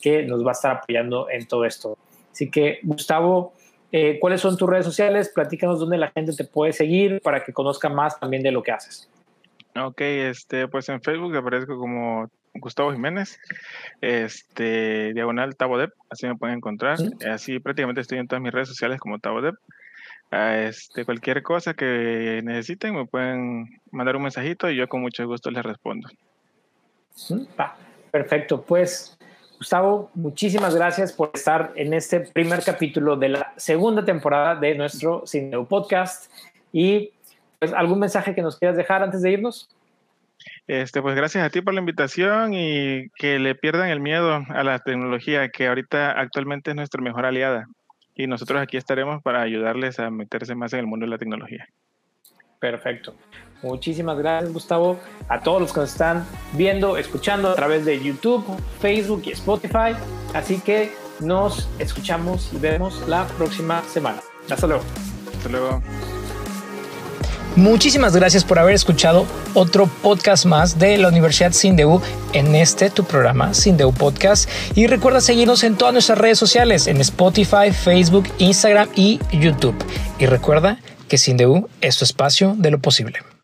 que 0.00 0.24
nos 0.24 0.44
va 0.44 0.50
a 0.50 0.52
estar 0.52 0.76
apoyando 0.76 1.28
en 1.30 1.46
todo 1.46 1.64
esto. 1.64 1.96
Así 2.32 2.50
que, 2.50 2.80
Gustavo, 2.82 3.54
eh, 3.92 4.18
¿cuáles 4.18 4.40
son 4.40 4.56
tus 4.56 4.68
redes 4.68 4.84
sociales? 4.84 5.30
Platícanos 5.32 5.78
dónde 5.78 5.96
la 5.98 6.10
gente 6.10 6.32
te 6.32 6.44
puede 6.44 6.72
seguir 6.72 7.20
para 7.22 7.44
que 7.44 7.52
conozca 7.52 7.88
más 7.88 8.18
también 8.18 8.42
de 8.42 8.50
lo 8.50 8.60
que 8.62 8.72
haces. 8.72 9.08
Ok, 9.76 10.00
este, 10.00 10.66
pues 10.66 10.88
en 10.88 11.00
Facebook 11.00 11.36
aparezco 11.36 11.78
como 11.78 12.28
Gustavo 12.54 12.92
Jiménez, 12.92 13.38
este, 14.00 15.12
diagonal 15.14 15.54
Tabodep, 15.56 15.92
así 16.10 16.26
me 16.26 16.36
pueden 16.36 16.56
encontrar. 16.56 16.98
Así 17.30 17.60
prácticamente 17.60 18.00
estoy 18.00 18.18
en 18.18 18.26
todas 18.26 18.42
mis 18.42 18.52
redes 18.52 18.68
sociales 18.68 18.98
como 18.98 19.20
Tabodep. 19.20 19.54
Ah, 20.36 20.58
este, 20.58 21.04
cualquier 21.04 21.44
cosa 21.44 21.74
que 21.74 22.40
necesiten 22.42 22.92
me 22.92 23.06
pueden 23.06 23.80
mandar 23.92 24.16
un 24.16 24.22
mensajito 24.22 24.68
y 24.68 24.74
yo 24.74 24.88
con 24.88 25.00
mucho 25.00 25.24
gusto 25.28 25.48
les 25.48 25.62
respondo. 25.62 26.08
perfecto, 28.10 28.60
pues 28.62 29.16
Gustavo, 29.58 30.10
muchísimas 30.14 30.74
gracias 30.74 31.12
por 31.12 31.30
estar 31.34 31.72
en 31.76 31.94
este 31.94 32.18
primer 32.18 32.64
capítulo 32.64 33.14
de 33.14 33.28
la 33.28 33.52
segunda 33.56 34.04
temporada 34.04 34.56
de 34.56 34.74
nuestro 34.74 35.22
Cineo 35.24 35.66
Podcast. 35.66 36.28
Y 36.72 37.12
pues, 37.60 37.72
algún 37.72 38.00
mensaje 38.00 38.34
que 38.34 38.42
nos 38.42 38.58
quieras 38.58 38.76
dejar 38.76 39.04
antes 39.04 39.22
de 39.22 39.30
irnos. 39.30 39.70
Este, 40.66 41.00
pues 41.00 41.14
gracias 41.14 41.44
a 41.44 41.50
ti 41.50 41.60
por 41.60 41.74
la 41.74 41.80
invitación 41.80 42.54
y 42.54 43.08
que 43.10 43.38
le 43.38 43.54
pierdan 43.54 43.88
el 43.88 44.00
miedo 44.00 44.42
a 44.48 44.64
la 44.64 44.80
tecnología, 44.80 45.48
que 45.50 45.68
ahorita 45.68 46.10
actualmente 46.10 46.70
es 46.70 46.76
nuestra 46.76 47.00
mejor 47.00 47.24
aliada. 47.24 47.68
Y 48.14 48.26
nosotros 48.26 48.60
aquí 48.60 48.76
estaremos 48.76 49.22
para 49.22 49.42
ayudarles 49.42 49.98
a 49.98 50.10
meterse 50.10 50.54
más 50.54 50.72
en 50.72 50.80
el 50.80 50.86
mundo 50.86 51.04
de 51.06 51.10
la 51.10 51.18
tecnología. 51.18 51.68
Perfecto. 52.60 53.14
Muchísimas 53.62 54.18
gracias, 54.18 54.52
Gustavo, 54.52 55.00
a 55.28 55.40
todos 55.40 55.60
los 55.60 55.72
que 55.72 55.80
nos 55.80 55.92
están 55.92 56.24
viendo, 56.52 56.96
escuchando 56.96 57.50
a 57.50 57.54
través 57.54 57.84
de 57.84 58.02
YouTube, 58.02 58.44
Facebook 58.80 59.22
y 59.26 59.32
Spotify. 59.32 59.96
Así 60.34 60.60
que 60.60 60.92
nos 61.20 61.68
escuchamos 61.78 62.52
y 62.52 62.58
vemos 62.58 63.06
la 63.08 63.26
próxima 63.38 63.82
semana. 63.82 64.20
Hasta 64.50 64.66
luego. 64.66 64.82
Hasta 65.36 65.48
luego. 65.48 65.82
Muchísimas 67.56 68.16
gracias 68.16 68.42
por 68.42 68.58
haber 68.58 68.74
escuchado 68.74 69.26
otro 69.54 69.86
podcast 69.86 70.44
más 70.44 70.76
de 70.78 70.98
la 70.98 71.06
Universidad 71.06 71.52
Sindeu 71.52 72.00
en 72.32 72.52
este 72.56 72.90
tu 72.90 73.04
programa 73.04 73.54
Sindeu 73.54 73.92
Podcast. 73.92 74.50
Y 74.74 74.88
recuerda 74.88 75.20
seguirnos 75.20 75.62
en 75.62 75.76
todas 75.76 75.94
nuestras 75.94 76.18
redes 76.18 76.36
sociales, 76.36 76.88
en 76.88 77.00
Spotify, 77.00 77.70
Facebook, 77.72 78.28
Instagram 78.38 78.88
y 78.96 79.20
YouTube. 79.32 79.76
Y 80.18 80.26
recuerda 80.26 80.80
que 81.08 81.16
Sindeu 81.16 81.68
es 81.80 81.96
tu 81.96 82.04
espacio 82.04 82.56
de 82.58 82.72
lo 82.72 82.80
posible. 82.80 83.24